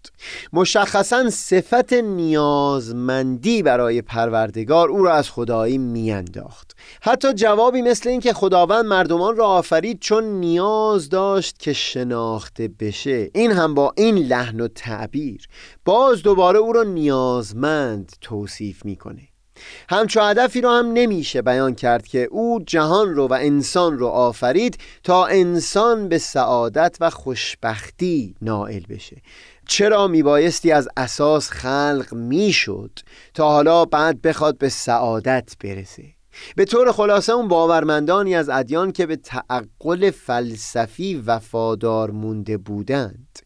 مشخصا 0.53 1.29
صفت 1.29 1.93
نیازمندی 1.93 3.63
برای 3.63 4.01
پروردگار 4.01 4.89
او 4.89 5.03
را 5.03 5.13
از 5.13 5.29
خدایی 5.29 5.77
میانداخت. 5.77 6.71
حتی 7.01 7.33
جوابی 7.33 7.81
مثل 7.81 8.09
این 8.09 8.19
که 8.19 8.33
خداوند 8.33 8.85
مردمان 8.85 9.35
را 9.35 9.45
آفرید 9.45 9.99
چون 9.99 10.23
نیاز 10.23 11.09
داشت 11.09 11.59
که 11.59 11.73
شناخته 11.73 12.69
بشه. 12.79 13.29
این 13.35 13.51
هم 13.51 13.73
با 13.73 13.93
این 13.97 14.17
لحن 14.17 14.61
و 14.61 14.67
تعبیر. 14.67 15.47
باز 15.85 16.23
دوباره 16.23 16.59
او 16.59 16.73
را 16.73 16.83
نیازمند 16.83 18.11
توصیف 18.21 18.85
می‌کنه. 18.85 19.32
همچو 19.89 20.21
هدفی 20.21 20.61
رو 20.61 20.69
هم 20.69 20.91
نمیشه 20.93 21.41
بیان 21.41 21.75
کرد 21.75 22.07
که 22.07 22.27
او 22.31 22.63
جهان 22.67 23.15
رو 23.15 23.27
و 23.27 23.33
انسان 23.33 23.97
رو 23.97 24.07
آفرید 24.07 24.77
تا 25.03 25.25
انسان 25.25 26.09
به 26.09 26.17
سعادت 26.17 26.97
و 26.99 27.09
خوشبختی 27.09 28.35
نائل 28.41 28.83
بشه. 28.89 29.21
چرا 29.67 30.07
میبایستی 30.07 30.71
از 30.71 30.89
اساس 30.97 31.49
خلق 31.49 32.13
می‌شد 32.13 32.99
تا 33.33 33.49
حالا 33.49 33.85
بعد 33.85 34.21
بخواد 34.21 34.57
به 34.57 34.69
سعادت 34.69 35.53
برسه؟ 35.63 36.03
به 36.55 36.65
طور 36.65 36.91
خلاصه 36.91 37.33
اون 37.33 37.47
باورمندانی 37.47 38.35
از 38.35 38.49
ادیان 38.49 38.91
که 38.91 39.05
به 39.05 39.15
تعقل 39.15 40.11
فلسفی 40.11 41.15
وفادار 41.15 42.11
مونده 42.11 42.57
بودند. 42.57 43.39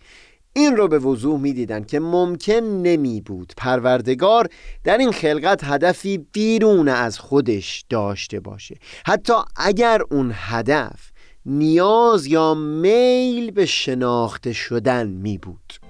این 0.58 0.78
رو 0.78 0.88
به 0.88 1.00
وضوح 1.00 1.40
می‌دیدن 1.40 1.84
که 1.84 2.00
ممکن 2.00 2.54
نمی 2.54 3.22
بود 3.22 3.54
پروردگار 3.58 4.50
در 4.84 4.98
این 4.98 5.12
خلقت 5.12 5.64
هدفی 5.64 6.18
بیرون 6.32 6.88
از 6.88 7.20
خودش 7.20 7.86
داشته 7.90 8.40
باشه. 8.40 8.76
حتی 9.06 9.34
اگر 9.56 10.02
اون 10.12 10.32
هدف 10.34 11.12
نیاز 11.46 12.28
یا 12.28 12.54
میل 12.54 13.52
به 13.52 13.66
شناخته 13.66 14.54
شدن 14.54 15.08
می 15.08 15.38
بود 15.38 15.87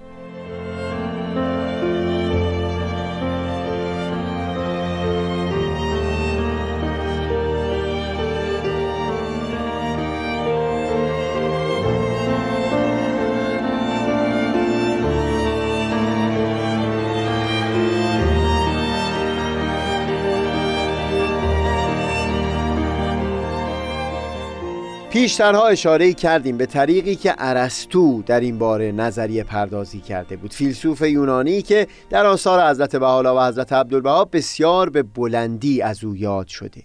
پیشترها 25.10 25.66
اشاره 25.66 26.12
کردیم 26.12 26.56
به 26.56 26.66
طریقی 26.66 27.16
که 27.16 27.34
ارسطو 27.38 28.22
در 28.22 28.40
این 28.40 28.58
باره 28.58 28.92
نظریه 28.92 29.44
پردازی 29.44 30.00
کرده 30.00 30.36
بود. 30.36 30.52
فیلسوف 30.52 31.02
یونانی 31.02 31.62
که 31.62 31.86
در 32.10 32.26
آثار 32.26 32.70
حضرت 32.70 32.96
بهاءالله 32.96 33.30
و 33.30 33.48
حضرت 33.48 33.72
عبدالبها 33.72 34.24
بسیار 34.24 34.90
به 34.90 35.02
بلندی 35.02 35.82
از 35.82 36.04
او 36.04 36.16
یاد 36.16 36.46
شده. 36.46 36.82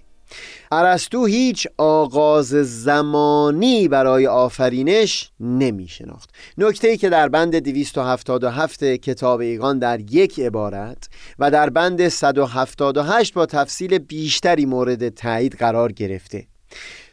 ارسطو 0.72 1.26
هیچ 1.26 1.68
آغاز 1.78 2.48
زمانی 2.84 3.88
برای 3.88 4.28
آفرینش 4.28 5.32
نمی 5.40 5.88
شناخت 5.88 6.30
نکته 6.58 6.88
ای 6.88 6.98
که 6.98 7.10
در 7.10 7.30
بند 7.30 7.56
277 7.56 8.84
کتاب 8.84 9.40
ایگان 9.40 9.80
در 9.80 10.00
یک 10.00 10.40
عبارت 10.40 11.10
و 11.40 11.52
در 11.52 11.70
بند 11.70 12.08
178 12.08 13.34
با 13.34 13.46
تفصیل 13.46 13.98
بیشتری 13.98 14.66
مورد 14.66 15.10
تایید 15.10 15.56
قرار 15.56 15.92
گرفته. 15.92 16.48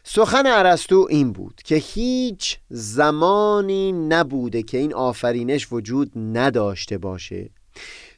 سخن 0.03 0.47
ارسطو 0.47 1.07
این 1.09 1.31
بود 1.31 1.61
که 1.65 1.75
هیچ 1.75 2.57
زمانی 2.69 3.91
نبوده 3.91 4.63
که 4.63 4.77
این 4.77 4.93
آفرینش 4.93 5.67
وجود 5.71 6.11
نداشته 6.15 6.97
باشه. 6.97 7.49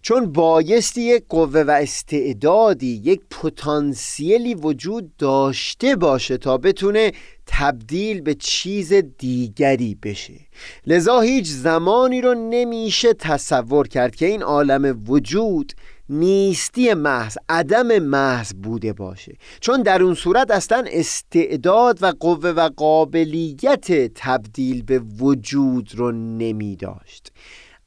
چون 0.01 0.31
بایستی 0.31 1.01
یک 1.01 1.23
قوه 1.29 1.61
و 1.61 1.71
استعدادی 1.81 3.01
یک 3.03 3.21
پتانسیلی 3.29 4.55
وجود 4.55 5.17
داشته 5.17 5.95
باشه 5.95 6.37
تا 6.37 6.57
بتونه 6.57 7.11
تبدیل 7.45 8.21
به 8.21 8.33
چیز 8.33 8.93
دیگری 8.93 9.95
بشه. 10.03 10.39
لذا 10.87 11.19
هیچ 11.21 11.47
زمانی 11.47 12.21
رو 12.21 12.33
نمیشه 12.33 13.13
تصور 13.13 13.87
کرد 13.87 14.15
که 14.15 14.25
این 14.25 14.41
عالم 14.41 15.03
وجود 15.07 15.73
نیستی 16.09 16.93
محض 16.93 17.37
عدم 17.49 17.99
محض 17.99 18.53
بوده 18.53 18.93
باشه. 18.93 19.35
چون 19.61 19.81
در 19.81 20.03
اون 20.03 20.13
صورت 20.13 20.51
اصلا 20.51 20.83
استعداد 20.87 22.03
و 22.03 22.13
قوه 22.19 22.49
و 22.49 22.69
قابلیت 22.75 24.13
تبدیل 24.15 24.83
به 24.83 24.99
وجود 24.99 25.95
رو 25.95 26.11
نمی 26.11 26.75
داشت. 26.75 27.31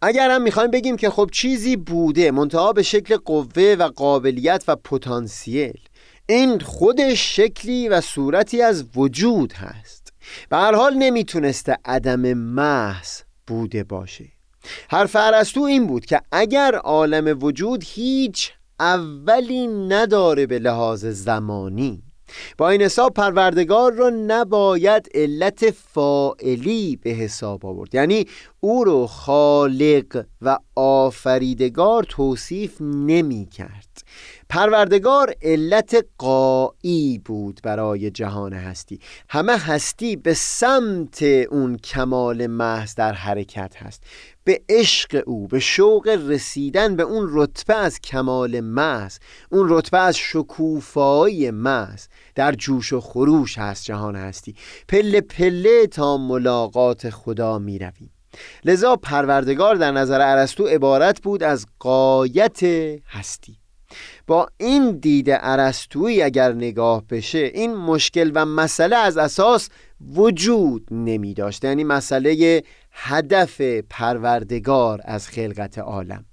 اگر 0.02 0.30
هم 0.30 0.42
می‌خوایم 0.42 0.70
بگیم 0.70 0.96
که 0.96 1.10
خب 1.10 1.30
چیزی 1.32 1.76
بوده 1.76 2.30
منتها 2.30 2.72
به 2.72 2.82
شکل 2.82 3.16
قوه 3.16 3.76
و 3.78 3.88
قابلیت 3.96 4.64
و 4.68 4.76
پتانسیل. 4.76 5.78
این 6.28 6.60
خودش 6.60 7.36
شکلی 7.36 7.88
و 7.88 8.00
صورتی 8.00 8.62
از 8.62 8.84
وجود 8.96 9.52
هست. 9.52 10.12
به 10.48 10.56
هر 10.56 10.74
حال 10.74 10.94
نمی‌تونسته 10.94 11.76
عدم 11.84 12.34
محض 12.34 13.20
بوده 13.46 13.84
باشه. 13.84 14.35
حرف 14.90 15.16
ارسطو 15.16 15.60
این 15.60 15.86
بود 15.86 16.06
که 16.06 16.20
اگر 16.32 16.74
عالم 16.74 17.38
وجود 17.42 17.84
هیچ 17.86 18.52
اولی 18.80 19.66
نداره 19.66 20.46
به 20.46 20.58
لحاظ 20.58 21.04
زمانی 21.04 22.02
با 22.58 22.70
این 22.70 22.82
حساب 22.82 23.14
پروردگار 23.14 23.92
را 23.92 24.10
نباید 24.10 25.08
علت 25.14 25.70
فائلی 25.70 26.96
به 26.96 27.10
حساب 27.10 27.66
آورد. 27.66 27.94
یعنی 27.94 28.26
او 28.60 28.84
رو 28.84 29.06
خالق 29.06 30.24
و 30.42 30.58
آفریدگار 30.74 32.02
توصیف 32.02 32.80
نمی 32.80 33.46
کرد. 33.46 34.02
پروردگار 34.48 35.34
علت 35.42 36.04
قایی 36.18 37.18
بود 37.24 37.60
برای 37.62 38.10
جهان 38.10 38.52
هستی. 38.52 39.00
همه 39.28 39.58
هستی 39.58 40.16
به 40.16 40.34
سمت 40.34 41.22
اون 41.22 41.76
کمال 41.76 42.46
محض 42.46 42.94
در 42.94 43.12
حرکت 43.12 43.76
هست. 43.76 44.02
به 44.46 44.62
عشق 44.68 45.22
او 45.26 45.48
به 45.48 45.60
شوق 45.60 46.08
رسیدن 46.28 46.96
به 46.96 47.02
اون 47.02 47.28
رتبه 47.30 47.74
از 47.74 48.00
کمال 48.00 48.60
محض 48.60 49.18
اون 49.50 49.66
رتبه 49.70 49.98
از 49.98 50.16
شکوفایی 50.16 51.50
محض. 51.50 52.06
در 52.34 52.52
جوش 52.52 52.92
و 52.92 53.00
خروش 53.00 53.58
هست 53.58 53.84
جهان 53.84 54.16
هستی. 54.16 54.54
پله 54.88 55.20
پله 55.20 55.86
تا 55.86 56.16
ملاقات 56.16 57.10
خدا 57.10 57.58
می 57.58 57.78
رویم 57.78 58.10
لذا 58.64 58.96
پروردگار 58.96 59.74
در 59.74 59.90
نظر 59.90 60.20
ارسطو 60.20 60.66
عبارت 60.66 61.22
بود 61.22 61.42
از 61.42 61.66
قایت 61.78 62.62
هستی. 63.08 63.56
با 64.26 64.48
این 64.56 64.98
دید 64.98 65.26
ارسطویی 65.30 66.22
اگر 66.22 66.52
نگاه 66.52 67.04
بشه 67.10 67.50
این 67.54 67.74
مشکل 67.74 68.30
و 68.34 68.46
مسئله 68.46 68.96
از 68.96 69.16
اساس 69.16 69.68
وجود 70.14 70.88
نمی 70.90 71.34
داشت 71.34 71.64
یعنی 71.64 71.84
مسئله 71.84 72.62
هدف 72.98 73.60
پروردگار 73.90 75.00
از 75.04 75.28
خلقت 75.28 75.78
عالم. 75.78 76.24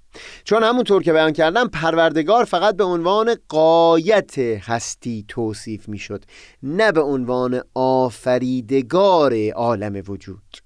چون 0.44 0.62
همونطور 0.62 1.02
که 1.02 1.12
بیان 1.12 1.32
کردم 1.32 1.68
پروردگار 1.68 2.44
فقط 2.44 2.76
به 2.76 2.84
عنوان 2.84 3.36
قایت 3.48 4.38
هستی 4.38 5.24
توصیف 5.28 5.88
می 5.88 5.98
شد 5.98 6.24
نه 6.62 6.92
به 6.92 7.00
عنوان 7.00 7.62
آفریدگار 7.74 9.50
عالم 9.50 10.02
وجود. 10.08 10.63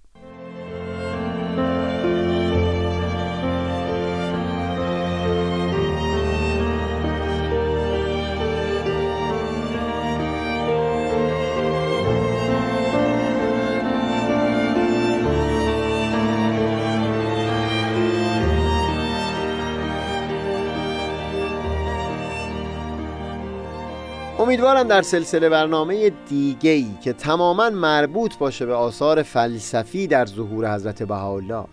امیدوارم 24.49 24.89
در 24.89 25.03
سلسله 25.03 25.49
برنامه 25.49 26.11
دیگه 26.29 26.71
ای 26.71 26.87
که 27.03 27.13
تماما 27.13 27.71
مربوط 27.71 28.39
باشه 28.39 28.67
به 28.67 28.75
آثار 28.75 29.23
فلسفی 29.23 30.07
در 30.07 30.27
ظهور 30.27 30.75
حضرت 30.75 31.03
بهاءالله 31.03 31.65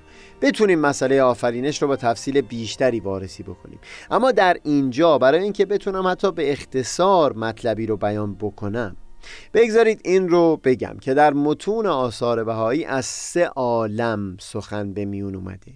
بتونیم 0.42 0.80
مسئله 0.80 1.22
آفرینش 1.22 1.82
رو 1.82 1.88
با 1.88 1.96
تفصیل 1.96 2.42
بیشتری 2.42 3.00
وارسی 3.00 3.44
بکنیم. 3.44 3.80
اما 4.12 4.32
در 4.32 4.58
اینجا 4.64 5.18
برای 5.18 5.44
اینکه 5.44 5.66
بتونم 5.66 6.08
حتی 6.08 6.32
به 6.32 6.52
اختصار 6.52 7.34
مطلبی 7.34 7.86
رو 7.86 7.98
بیان 7.98 8.36
بکنم 8.36 8.96
بگذارید 9.54 10.02
این 10.04 10.30
رو 10.30 10.60
بگم 10.64 10.98
که 11.02 11.14
در 11.14 11.34
متون 11.34 11.86
آثار 11.86 12.44
بهایی 12.44 12.86
از 12.86 13.06
سه 13.06 13.46
عالم 13.46 14.38
سخن 14.40 14.94
به 14.94 15.06
میون 15.06 15.36
اومده. 15.36 15.72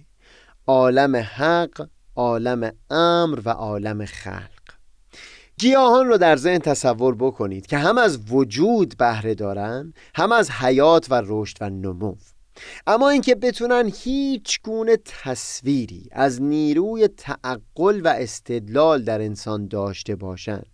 عالم 0.66 1.16
حق، 1.16 1.86
عالم 2.16 2.72
امر 2.90 3.40
و 3.44 3.50
عالم 3.50 4.04
خلق. 4.04 4.59
گیاهان 5.60 6.06
رو 6.06 6.18
در 6.18 6.36
ذهن 6.36 6.58
تصور 6.58 7.14
بکنید 7.14 7.66
که 7.66 7.78
هم 7.78 7.98
از 7.98 8.18
وجود 8.30 8.96
بهره 8.98 9.34
دارن 9.34 9.94
هم 10.14 10.32
از 10.32 10.50
حیات 10.50 11.06
و 11.10 11.22
رشد 11.26 11.56
و 11.60 11.70
نمو. 11.70 12.14
اما 12.86 13.08
اینکه 13.08 13.34
بتونن 13.34 13.92
هیچ 14.02 14.60
گونه 14.62 14.98
تصویری 15.22 16.08
از 16.12 16.42
نیروی 16.42 17.08
تعقل 17.08 18.00
و 18.04 18.08
استدلال 18.08 19.02
در 19.02 19.20
انسان 19.20 19.68
داشته 19.68 20.16
باشند 20.16 20.66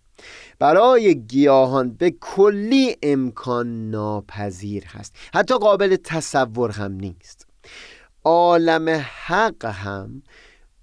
برای 0.59 1.15
گیاهان 1.15 1.91
به 1.91 2.11
کلی 2.21 2.95
امکان 3.03 3.89
ناپذیر 3.89 4.85
هست. 4.85 5.15
حتی 5.33 5.57
قابل 5.57 5.95
تصور 5.95 6.71
هم 6.71 6.91
نیست. 6.91 7.47
عالم 8.23 9.05
حق 9.25 9.65
هم 9.65 10.23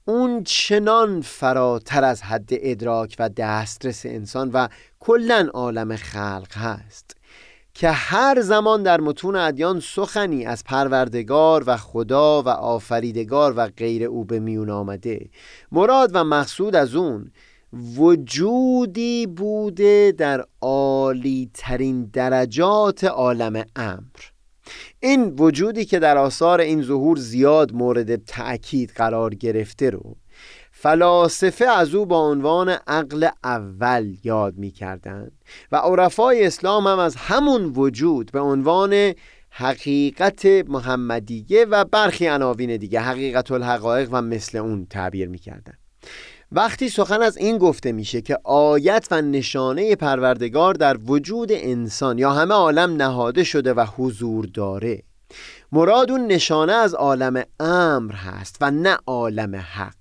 اون 0.07 0.45
چنان 0.45 1.21
فراتر 1.21 2.05
از 2.05 2.23
حد 2.23 2.49
ادراک 2.53 3.17
و 3.19 3.29
دسترس 3.29 4.07
انسان 4.07 4.51
و 4.51 4.69
کلا 5.01 5.49
عالم 5.55 5.97
خلق 5.97 6.53
هست 6.53 7.17
که 7.75 7.91
هر 7.91 8.41
زمان 8.41 8.83
در 8.83 9.01
متون 9.01 9.37
ادیان 9.37 9.81
سخنی 9.81 10.47
از 10.47 10.65
پروردگار 10.65 11.65
و 11.67 11.77
خدا 11.77 12.43
و 12.43 12.49
آفریدگار 12.49 13.55
و 13.57 13.67
غیر 13.67 14.05
او 14.05 14.25
به 14.25 14.41
میون 14.41 14.71
آمده 14.71 15.29
مراد 15.73 16.11
و 16.15 16.25
مقصود 16.25 16.77
از 16.77 16.95
اون 16.95 17.33
وجودی 17.97 19.27
بوده 19.27 20.15
در 20.19 20.45
عالی 20.61 21.51
ترین 21.55 22.05
درجات 22.05 23.05
عالم 23.05 23.65
امر. 23.77 24.34
این 25.05 25.35
وجودی 25.39 25.85
که 25.85 25.99
در 25.99 26.19
آثار 26.19 26.61
این 26.61 26.83
ظهور 26.83 27.17
زیاد 27.17 27.75
مورد 27.75 28.25
تأکید 28.25 28.93
قرار 28.97 29.35
گرفته 29.35 29.91
رو 29.91 30.17
فلاسفه 30.71 31.65
از 31.65 31.95
او 31.95 32.07
با 32.07 32.31
عنوان 32.31 32.69
عقل 32.69 33.29
اول 33.45 34.17
یاد 34.25 34.57
می 34.57 34.71
کردن 34.71 35.31
و 35.73 35.77
عرفای 35.77 36.47
اسلام 36.47 36.87
هم 36.87 36.99
از 36.99 37.17
همون 37.17 37.65
وجود 37.65 38.31
به 38.33 38.41
عنوان 38.41 39.15
حقیقت 39.51 40.47
محمدیه 40.47 41.65
و 41.65 41.85
برخی 41.85 42.27
عناوین 42.27 42.77
دیگه 42.77 43.01
حقیقت 43.01 43.51
الحقایق 43.51 44.09
و 44.13 44.23
مثل 44.23 44.59
اون 44.59 44.87
تعبیر 44.91 45.29
می 45.29 45.39
کردن. 45.39 45.75
وقتی 46.57 46.89
سخن 46.89 47.23
از 47.23 47.37
این 47.37 47.59
گفته 47.59 47.93
میشه 47.93 48.21
که 48.21 48.39
آیت 48.45 49.09
و 49.11 49.23
نشانه 49.23 49.97
پروردگار 49.97 50.75
در 50.75 50.97
وجود 51.07 51.49
انسان 51.53 52.19
یا 52.19 52.33
همه 52.33 52.55
عالم 52.55 52.97
نهاده 52.97 53.45
شده 53.45 53.73
و 53.75 53.87
حضور 53.97 54.47
داره 54.47 55.03
مراد 55.73 56.11
اون 56.11 56.27
نشانه 56.27 56.73
از 56.73 56.95
عالم 56.95 57.43
امر 57.61 58.13
هست 58.15 58.57
و 58.61 58.71
نه 58.71 58.99
عالم 59.07 59.57
حق. 59.57 59.95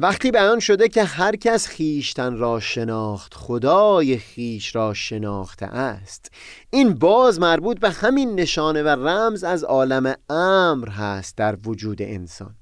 وقتی 0.00 0.30
بیان 0.30 0.60
شده 0.60 0.88
که 0.88 1.04
هر 1.04 1.36
کس 1.36 1.66
خیشتن 1.66 2.36
را 2.36 2.60
شناخت 2.60 3.34
خدای 3.34 4.18
خیش 4.18 4.76
را 4.76 4.94
شناخته 4.94 5.66
است 5.66 6.30
این 6.70 6.94
باز 6.94 7.40
مربوط 7.40 7.80
به 7.80 7.90
همین 7.90 8.34
نشانه 8.34 8.82
و 8.82 8.88
رمز 8.88 9.44
از 9.44 9.64
عالم 9.64 10.14
امر 10.30 10.88
هست 10.88 11.36
در 11.36 11.56
وجود 11.64 12.02
انسان. 12.02 12.54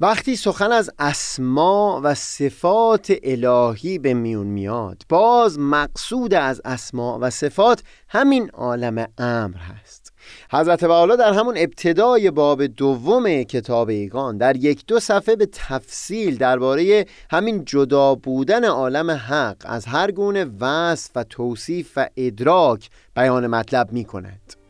وقتی 0.00 0.36
سخن 0.36 0.72
از 0.72 0.90
اسما 0.98 2.00
و 2.04 2.14
صفات 2.14 3.12
الهی 3.22 3.98
به 3.98 4.14
میون 4.14 4.46
میاد 4.46 5.02
باز 5.08 5.58
مقصود 5.58 6.34
از 6.34 6.62
اسما 6.64 7.18
و 7.22 7.30
صفات 7.30 7.82
همین 8.08 8.50
عالم 8.50 9.06
امر 9.18 9.56
هست. 9.56 10.12
حضرت 10.50 10.82
والا 10.82 11.16
در 11.16 11.32
همون 11.32 11.54
ابتدای 11.58 12.30
باب 12.30 12.66
دوم 12.66 13.42
کتاب 13.42 13.88
ایگان 13.88 14.36
در 14.36 14.56
یک 14.56 14.86
دو 14.86 15.00
صفحه 15.00 15.36
به 15.36 15.48
تفصیل 15.52 16.36
درباره 16.36 17.06
همین 17.30 17.64
جدا 17.64 18.14
بودن 18.14 18.64
عالم 18.64 19.10
حق 19.10 19.56
از 19.64 19.86
هر 19.86 20.10
گونه 20.10 20.46
وصف 20.60 21.10
و 21.16 21.24
توصیف 21.24 21.92
و 21.96 22.08
ادراک 22.16 22.90
بیان 23.14 23.46
مطلب 23.46 23.92
می 23.92 24.04
کند 24.04 24.65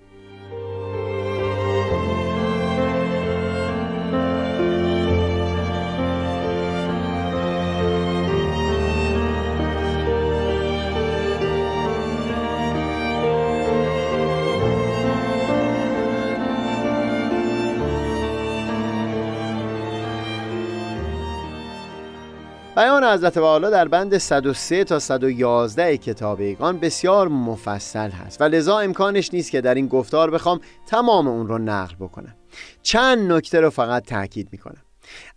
بیان 22.77 23.05
حضرت 23.05 23.37
والا 23.37 23.71
در 23.71 23.89
بند 23.89 24.19
103 24.19 24.85
تا 24.85 24.99
111 24.99 25.97
کتاب 25.97 26.41
ایگان 26.41 26.79
بسیار 26.79 27.29
مفصل 27.29 28.11
هست 28.11 28.41
و 28.41 28.45
لذا 28.45 28.79
امکانش 28.79 29.35
نیست 29.35 29.51
که 29.51 29.61
در 29.61 29.75
این 29.75 29.87
گفتار 29.87 30.31
بخوام 30.31 30.61
تمام 30.87 31.29
اون 31.29 31.49
رو 31.49 31.59
نقل 31.59 31.95
بکنم. 31.95 32.35
چند 32.83 33.33
نکته 33.33 33.61
رو 33.61 33.71
فقط 33.71 34.05
تاکید 34.05 34.49
می‌کنم. 34.53 34.83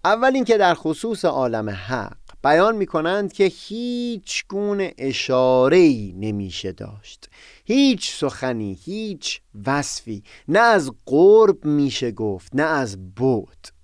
اول 0.05 0.31
اینکه 0.35 0.57
در 0.57 0.73
خصوص 0.73 1.25
عالم 1.25 1.69
حق 1.69 2.17
بیان 2.43 2.75
می‌کنند 2.75 3.33
که 3.33 3.43
هیچ 3.43 4.43
گونه 4.49 4.93
اشاره 4.97 6.13
نمیشه 6.15 6.71
داشت. 6.71 7.29
هیچ 7.65 8.11
سخنی 8.15 8.79
هیچ 8.83 9.41
وصفی. 9.65 10.23
نه 10.47 10.59
از 10.59 10.91
قرب 11.05 11.65
میشه 11.65 12.11
گفت 12.11 12.55
نه 12.55 12.63
از 12.63 13.15
بود 13.15 13.78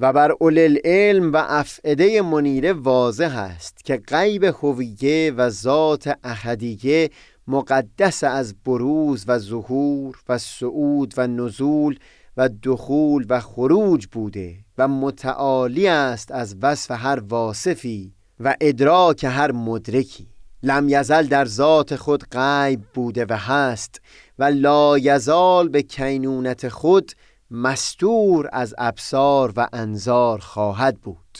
و 0.00 0.12
بر 0.12 0.32
اول 0.40 0.78
علم 0.84 1.32
و 1.32 1.36
افعده 1.36 2.22
منیره 2.22 2.72
واضح 2.72 3.38
است 3.38 3.84
که 3.84 3.96
غیب 3.96 4.44
هویه 4.44 5.32
و 5.36 5.50
ذات 5.50 6.18
احدیه 6.24 7.10
مقدس 7.46 8.24
از 8.24 8.54
بروز 8.64 9.24
و 9.28 9.38
ظهور 9.38 10.16
و 10.28 10.38
صعود 10.38 11.14
و 11.16 11.26
نزول 11.26 11.98
و 12.36 12.48
دخول 12.62 13.26
و 13.28 13.40
خروج 13.40 14.06
بوده 14.06 14.54
و 14.78 14.88
متعالی 14.88 15.88
است 15.88 16.32
از 16.32 16.56
وصف 16.62 16.90
هر 16.90 17.20
واصفی 17.28 18.12
و 18.40 18.54
ادراک 18.60 19.24
هر 19.24 19.52
مدرکی. 19.52 20.26
لم 20.62 20.88
یزل 20.88 21.26
در 21.26 21.44
ذات 21.44 21.96
خود 21.96 22.24
غیب 22.30 22.80
بوده 22.94 23.26
و 23.28 23.36
هست 23.36 24.00
و 24.38 24.44
لا 24.44 24.98
یزال 24.98 25.68
به 25.68 25.82
کینونت 25.82 26.68
خود 26.68 27.12
مستور 27.50 28.48
از 28.52 28.74
ابصار 28.78 29.52
و 29.56 29.68
انظار 29.72 30.38
خواهد 30.38 31.00
بود. 31.00 31.38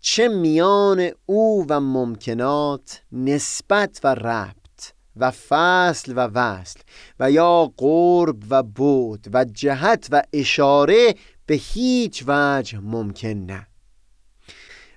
چه 0.00 0.28
میان 0.28 1.10
او 1.26 1.66
و 1.68 1.80
ممکنات 1.80 3.02
نسبت 3.12 4.00
و 4.04 4.14
ربط 4.14 4.92
و 5.16 5.30
فصل 5.30 6.12
و 6.16 6.20
وصل 6.34 6.80
و 7.20 7.30
یا 7.30 7.72
قرب 7.76 8.42
و 8.50 8.62
بود 8.62 9.26
و 9.32 9.44
جهت 9.44 10.08
و 10.10 10.22
اشاره 10.32 11.14
به 11.46 11.54
هیچ 11.54 12.24
وجه 12.26 12.78
ممکن 12.78 13.28
نه. 13.28 13.66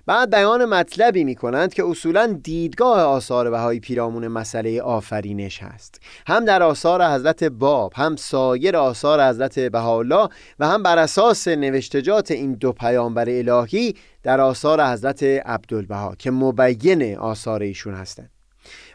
بعد 0.06 0.30
بیان 0.30 0.64
مطلبی 0.64 1.24
می 1.24 1.34
کنند 1.34 1.74
که 1.74 1.84
اصولا 1.84 2.38
دیدگاه 2.42 3.00
آثار 3.00 3.50
بهای 3.50 3.80
پیرامون 3.80 4.28
مسئله 4.28 4.82
آفرینش 4.82 5.62
هست. 5.62 6.00
هم 6.26 6.44
در 6.44 6.62
آثار 6.62 7.04
حضرت 7.04 7.44
باب 7.44 7.92
هم 7.96 8.16
سایر 8.16 8.76
آثار 8.76 9.28
حضرت 9.28 9.58
بهاءالله 9.58 10.28
و 10.58 10.68
هم 10.68 10.82
بر 10.82 10.98
اساس 10.98 11.48
نوشتجات 11.48 12.30
این 12.30 12.54
دو 12.54 12.72
پیامبر 12.72 13.28
الهی 13.28 13.94
در 14.22 14.40
آثار 14.40 14.84
حضرت 14.84 15.22
عبدالبها 15.22 16.14
که 16.18 16.30
مبین 16.30 17.16
آثار 17.16 17.62
ایشون 17.62 17.94
هستند. 17.94 18.31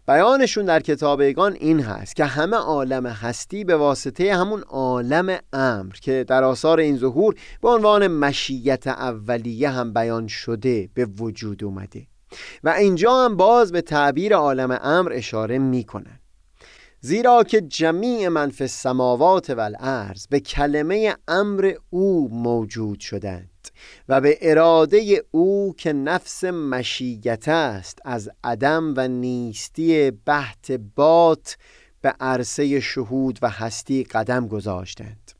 بیانشون 0.07 0.65
در 0.65 0.79
کتابگان 0.79 1.53
این 1.53 1.79
هست 1.79 2.15
که 2.15 2.25
همه 2.25 2.57
عالم 2.57 3.05
هستی 3.05 3.63
به 3.63 3.75
واسطه 3.75 4.35
همون 4.35 4.61
عالم 4.61 5.37
امر 5.53 5.93
که 5.93 6.25
در 6.27 6.43
آثار 6.43 6.79
این 6.79 6.97
ظهور 6.97 7.35
به 7.61 7.69
عنوان 7.69 8.07
مشیت 8.07 8.87
اولیه 8.87 9.69
هم 9.69 9.93
بیان 9.93 10.27
شده 10.27 10.89
به 10.93 11.05
وجود 11.05 11.63
اومده 11.63 12.07
و 12.63 12.69
اینجا 12.69 13.25
هم 13.25 13.37
باز 13.37 13.71
به 13.71 13.81
تعبیر 13.81 14.35
عالم 14.35 14.79
امر 14.81 15.13
اشاره 15.13 15.57
می 15.59 15.83
کنن. 15.83 16.19
زیرا 17.01 17.43
که 17.43 17.61
جمیع 17.61 18.27
من 18.27 18.49
فی 18.49 18.63
السماوات 18.63 19.49
و 19.49 19.59
الارض 19.59 20.27
به 20.27 20.39
کلمه 20.39 21.15
امر 21.27 21.73
او 21.89 22.29
موجود 22.31 22.99
شدند 22.99 23.56
و 24.09 24.21
به 24.21 24.37
اراده 24.41 25.23
او 25.31 25.75
که 25.77 25.93
نفس 25.93 26.43
مشیت 26.43 27.47
است 27.47 27.99
از 28.05 28.29
عدم 28.43 28.93
و 28.97 29.07
نیستی 29.07 30.11
بحت 30.11 30.71
بات 30.95 31.57
به 32.01 32.13
عرصه 32.19 32.79
شهود 32.79 33.39
و 33.41 33.49
هستی 33.49 34.03
قدم 34.03 34.47
گذاشتند. 34.47 35.31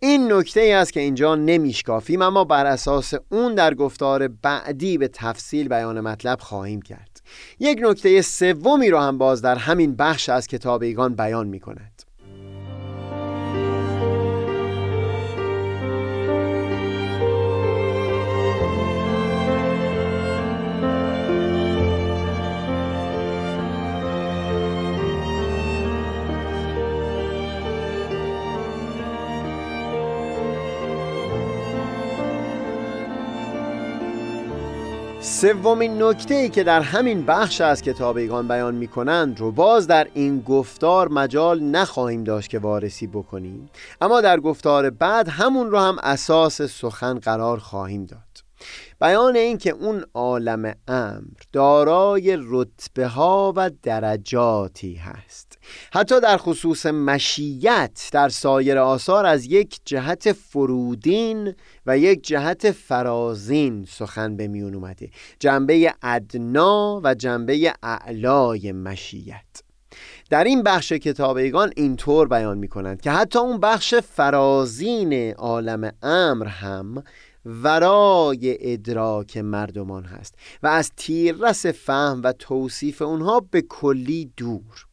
این 0.00 0.32
نکته 0.32 0.60
ای 0.60 0.72
است 0.72 0.92
که 0.92 1.00
اینجا 1.00 1.34
نمیشکافیم 1.34 2.22
اما 2.22 2.44
بر 2.44 2.66
اساس 2.66 3.14
اون 3.28 3.54
در 3.54 3.74
گفتار 3.74 4.28
بعدی 4.28 4.98
به 4.98 5.08
تفصیل 5.08 5.68
بیان 5.68 6.00
مطلب 6.00 6.40
خواهیم 6.40 6.82
کرد. 6.82 7.20
یک 7.58 7.78
نکته 7.82 8.22
سومی 8.22 8.90
رو 8.90 8.98
هم 8.98 9.18
باز 9.18 9.42
در 9.42 9.56
همین 9.56 9.96
بخش 9.96 10.28
از 10.28 10.46
کتاب 10.46 10.82
ایگان 10.82 11.14
بیان 11.14 11.46
می 11.46 11.60
کند 11.60 12.07
سومین 35.40 36.02
نکته 36.02 36.34
ای 36.34 36.48
که 36.48 36.64
در 36.64 36.80
همین 36.80 37.26
بخش 37.26 37.60
از 37.60 37.82
کتاب 37.82 38.16
ایگان 38.16 38.48
بیان 38.48 38.74
می 38.74 38.88
کنند 38.88 39.40
رو 39.40 39.52
باز 39.52 39.86
در 39.86 40.08
این 40.14 40.40
گفتار 40.40 41.08
مجال 41.08 41.62
نخواهیم 41.62 42.24
داشت 42.24 42.50
که 42.50 42.58
وارسی 42.58 43.06
بکنیم. 43.06 43.70
اما 44.00 44.20
در 44.20 44.40
گفتار 44.40 44.90
بعد 44.90 45.28
همون 45.28 45.70
رو 45.70 45.78
هم 45.78 45.96
اساس 46.02 46.62
سخن 46.62 47.18
قرار 47.18 47.58
خواهیم 47.58 48.04
داد. 48.04 48.27
بیان 49.00 49.36
این 49.36 49.58
که 49.58 49.70
اون 49.70 50.04
عالم 50.14 50.74
امر 50.88 51.40
دارای 51.52 52.38
رتبه 52.40 53.06
ها 53.06 53.52
و 53.56 53.70
درجاتی 53.82 54.94
هست. 54.94 55.58
حتی 55.92 56.20
در 56.20 56.36
خصوص 56.36 56.86
مشیت 56.86 58.08
در 58.12 58.28
سایر 58.28 58.78
آثار 58.78 59.26
از 59.26 59.44
یک 59.46 59.80
جهت 59.84 60.32
فرودین 60.32 61.54
و 61.86 61.98
یک 61.98 62.22
جهت 62.22 62.70
فرازین 62.70 63.86
سخن 63.90 64.36
به 64.36 64.48
میون 64.48 64.74
اومده. 64.74 65.10
جنبه 65.38 65.94
ادنا 66.02 67.00
و 67.04 67.14
جنبه 67.14 67.72
اعلای 67.82 68.72
مشیت. 68.72 69.68
در 70.30 70.44
این 70.44 70.62
بخش 70.62 70.92
کتابیگان 70.92 71.72
اینطور 71.76 72.28
بیان 72.28 72.58
می 72.58 72.68
کنند 72.68 73.00
که 73.00 73.10
حتی 73.10 73.38
اون 73.38 73.60
بخش 73.60 73.94
فرازین 73.94 75.32
عالم 75.32 75.92
امر 76.02 76.46
هم 76.46 77.04
ورای 77.44 78.72
ادراک 78.72 79.36
مردمان 79.36 80.04
هست 80.04 80.34
و 80.62 80.66
از 80.66 80.92
تیررس 80.96 81.66
فهم 81.66 82.20
و 82.24 82.32
توصیف 82.32 83.02
اونها 83.02 83.40
به 83.50 83.62
کلی 83.62 84.32
دور. 84.36 84.88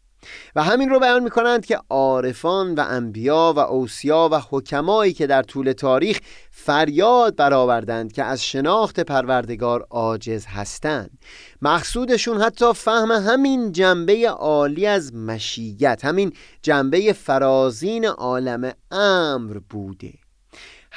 و 0.55 0.63
همین 0.63 0.89
رو 0.89 0.99
بیان 0.99 1.23
می 1.23 1.29
کنند 1.29 1.65
که 1.65 1.79
عارفان 1.89 2.75
و 2.75 2.85
انبیا 2.87 3.53
و 3.55 3.59
اوسیا 3.59 4.29
و 4.31 4.41
حکمایی 4.49 5.13
که 5.13 5.27
در 5.27 5.43
طول 5.43 5.71
تاریخ 5.71 6.19
فریاد 6.51 7.35
برآوردند 7.35 8.13
که 8.13 8.23
از 8.23 8.43
شناخت 8.43 8.99
پروردگار 8.99 9.87
عاجز 9.89 10.45
هستند. 10.45 11.19
مقصودشون 11.61 12.41
حتی 12.41 12.73
فهم 12.73 13.11
همین 13.11 13.71
جنبه 13.71 14.29
عالی 14.29 14.85
از 14.87 15.15
مشیت 15.15 16.05
همین 16.05 16.33
جنبه 16.61 17.13
فرازین 17.13 18.05
عالم 18.05 18.71
امر 18.91 19.57
بوده. 19.69 20.24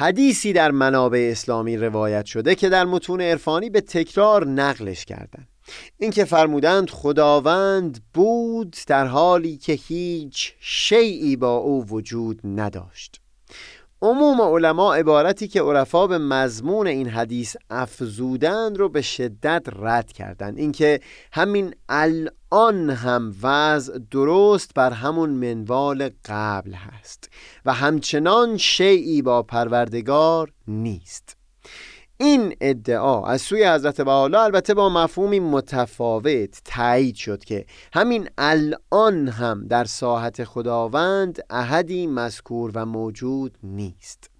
حدیثی 0.00 0.52
در 0.52 0.70
منابع 0.70 1.28
اسلامی 1.32 1.76
روایت 1.76 2.26
شده 2.26 2.54
که 2.54 2.68
در 2.68 2.84
متون 2.84 3.20
عرفانی 3.20 3.70
به 3.70 3.80
تکرار 3.80 4.46
نقلش 4.46 5.04
کردند 5.04 5.48
اینکه 5.98 6.24
فرمودند 6.24 6.90
خداوند 6.90 8.00
بود 8.14 8.76
در 8.86 9.06
حالی 9.06 9.56
که 9.56 9.72
هیچ 9.72 10.54
شیعی 10.60 11.36
با 11.36 11.56
او 11.56 11.86
وجود 11.86 12.40
نداشت. 12.44 13.20
عموم 14.02 14.40
علما 14.40 14.94
عبارتی 14.94 15.48
که 15.48 15.62
عرفا 15.62 16.06
به 16.06 16.18
مضمون 16.18 16.86
این 16.86 17.08
حدیث 17.08 17.56
افزودند 17.70 18.78
رو 18.78 18.88
به 18.88 19.02
شدت 19.02 19.62
رد 19.76 20.12
کردند. 20.12 20.58
اینکه 20.58 21.00
همین 21.32 21.74
الان 21.88 22.90
هم 22.90 23.34
وضع 23.42 23.98
درست 24.10 24.74
بر 24.74 24.90
همون 24.90 25.30
منوال 25.30 26.10
قبل 26.24 26.72
هست 26.72 27.30
و 27.64 27.72
همچنان 27.72 28.56
شیعی 28.56 29.22
با 29.22 29.42
پروردگار 29.42 30.52
نیست. 30.68 31.37
این 32.20 32.56
ادعا 32.60 33.26
از 33.26 33.42
سوی 33.42 33.64
حضرت 33.64 34.00
بحالا 34.00 34.42
البته 34.42 34.74
با 34.74 34.88
مفهومی 34.88 35.40
متفاوت 35.40 36.60
تایید 36.64 37.14
شد 37.14 37.44
که 37.44 37.66
همین 37.92 38.28
الان 38.38 39.28
هم 39.28 39.66
در 39.66 39.84
ساحت 39.84 40.44
خداوند 40.44 41.38
احدی 41.50 42.06
مذکور 42.06 42.70
و 42.74 42.86
موجود 42.86 43.58
نیست. 43.62 44.30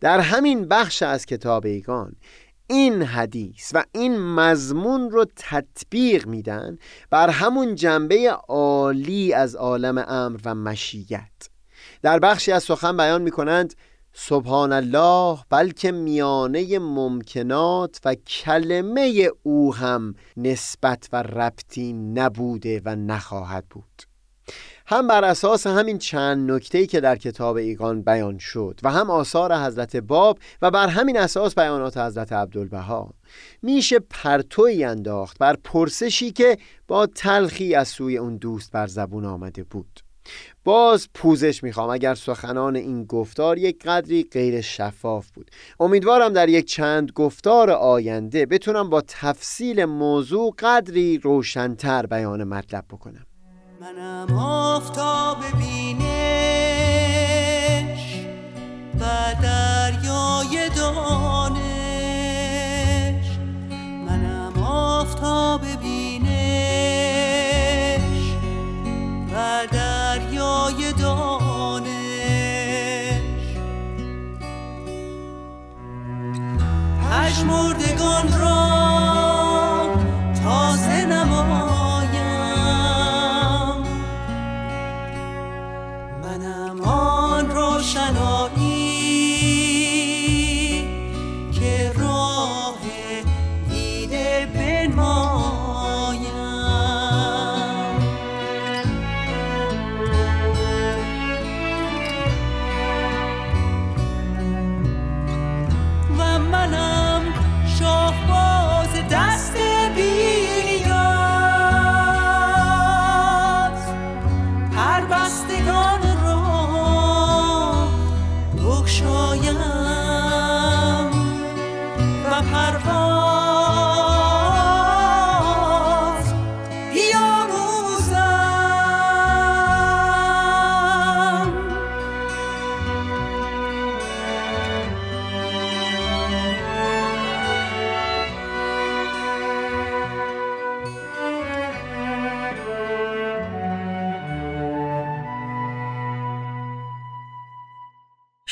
در 0.00 0.20
همین 0.20 0.68
بخش 0.68 1.02
از 1.02 1.26
کتاب 1.26 1.66
ایگان 1.66 2.12
این 2.66 3.02
حدیث 3.02 3.70
و 3.74 3.84
این 3.92 4.18
مضمون 4.18 5.10
رو 5.10 5.26
تطبیق 5.36 6.26
میدن 6.26 6.78
بر 7.10 7.30
همون 7.30 7.74
جنبه 7.74 8.30
عالی 8.48 9.32
از 9.32 9.54
عالم 9.54 10.04
امر 10.08 10.40
و 10.44 10.54
مشیت. 10.54 11.48
در 12.02 12.18
بخشی 12.18 12.52
از 12.52 12.62
سخن 12.62 12.96
بیان 12.96 13.22
می‌کنند 13.22 13.74
سبحان 14.14 14.72
الله 14.72 15.38
بلکه 15.50 15.92
میانه 15.92 16.78
ممکنات 16.78 18.00
و 18.04 18.14
کلمه 18.14 19.30
او 19.42 19.74
هم 19.74 20.14
نسبت 20.36 21.08
و 21.12 21.22
ربطی 21.22 21.92
نبوده 21.92 22.82
و 22.84 22.96
نخواهد 22.96 23.66
بود. 23.70 24.02
هم 24.86 25.06
بر 25.06 25.24
اساس 25.24 25.66
همین 25.66 25.98
چند 25.98 26.50
نکته 26.50 26.86
که 26.86 27.00
در 27.00 27.16
کتاب 27.16 27.56
ایگان 27.56 28.02
بیان 28.02 28.38
شد 28.38 28.80
و 28.82 28.90
هم 28.90 29.10
آثار 29.10 29.56
حضرت 29.56 29.96
باب 29.96 30.38
و 30.62 30.70
بر 30.70 30.88
همین 30.88 31.18
اساس 31.18 31.54
بیانات 31.54 31.96
حضرت 31.96 32.32
عبدالبها. 32.32 33.14
میشه 33.62 33.98
پرتوی 33.98 34.84
انداخت 34.84 35.38
بر 35.38 35.56
پرسشی 35.64 36.32
که 36.32 36.58
با 36.88 37.06
تلخی 37.06 37.74
از 37.74 37.88
سوی 37.88 38.18
اون 38.18 38.36
دوست 38.36 38.72
بر 38.72 38.86
زبون 38.86 39.24
آمده 39.24 39.64
بود. 39.64 40.01
باز 40.64 41.08
پوزش 41.14 41.62
می‌خوام. 41.62 41.90
اگر 41.90 42.14
سخنان 42.14 42.76
این 42.76 43.04
گفتار 43.04 43.58
یک 43.58 43.84
قدری 43.84 44.28
غیر 44.32 44.60
شفاف 44.60 45.30
بود. 45.30 45.50
امیدوارم 45.80 46.32
در 46.32 46.48
یک 46.48 46.66
چند 46.66 47.12
گفتار 47.12 47.70
آینده 47.70 48.46
بتونم 48.46 48.90
با 48.90 49.02
تفصیل 49.08 49.84
موضوع 49.84 50.54
قدری 50.58 51.18
روشنتر 51.18 52.06
بیان 52.06 52.44
مطلب 52.44 52.84
بکنم. 52.90 53.26
منم 53.80 54.38
آفتاب 54.38 55.36
بینش 55.58 56.02
و 59.00 59.04
دریای 59.42 60.68
دانش. 60.76 61.62
منم 64.06 64.62
آفتاب 64.62 65.60
بینش 65.60 65.91
پشمردگان 77.32 78.40
را 78.40 78.81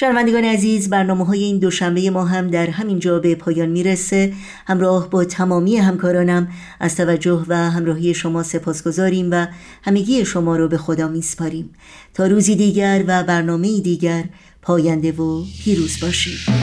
شنوندگان 0.00 0.44
عزیز 0.44 0.90
برنامه 0.90 1.24
های 1.26 1.44
این 1.44 1.58
دوشنبه 1.58 2.10
ما 2.10 2.24
هم 2.24 2.48
در 2.48 2.70
همین 2.70 2.98
جا 2.98 3.18
به 3.18 3.34
پایان 3.34 3.68
می‌رسه. 3.68 4.32
همراه 4.66 5.10
با 5.10 5.24
تمامی 5.24 5.76
همکارانم 5.76 6.48
از 6.80 6.96
توجه 6.96 7.44
و 7.48 7.70
همراهی 7.70 8.14
شما 8.14 8.42
سپاسگزاریم 8.42 9.28
و 9.30 9.46
همگی 9.82 10.24
شما 10.24 10.56
رو 10.56 10.68
به 10.68 10.78
خدا 10.78 11.08
میسپاریم. 11.08 11.70
تا 12.14 12.26
روزی 12.26 12.56
دیگر 12.56 13.04
و 13.06 13.22
برنامه 13.22 13.80
دیگر 13.80 14.24
پاینده 14.62 15.12
و 15.12 15.44
پیروز 15.64 16.00
باشید. 16.02 16.59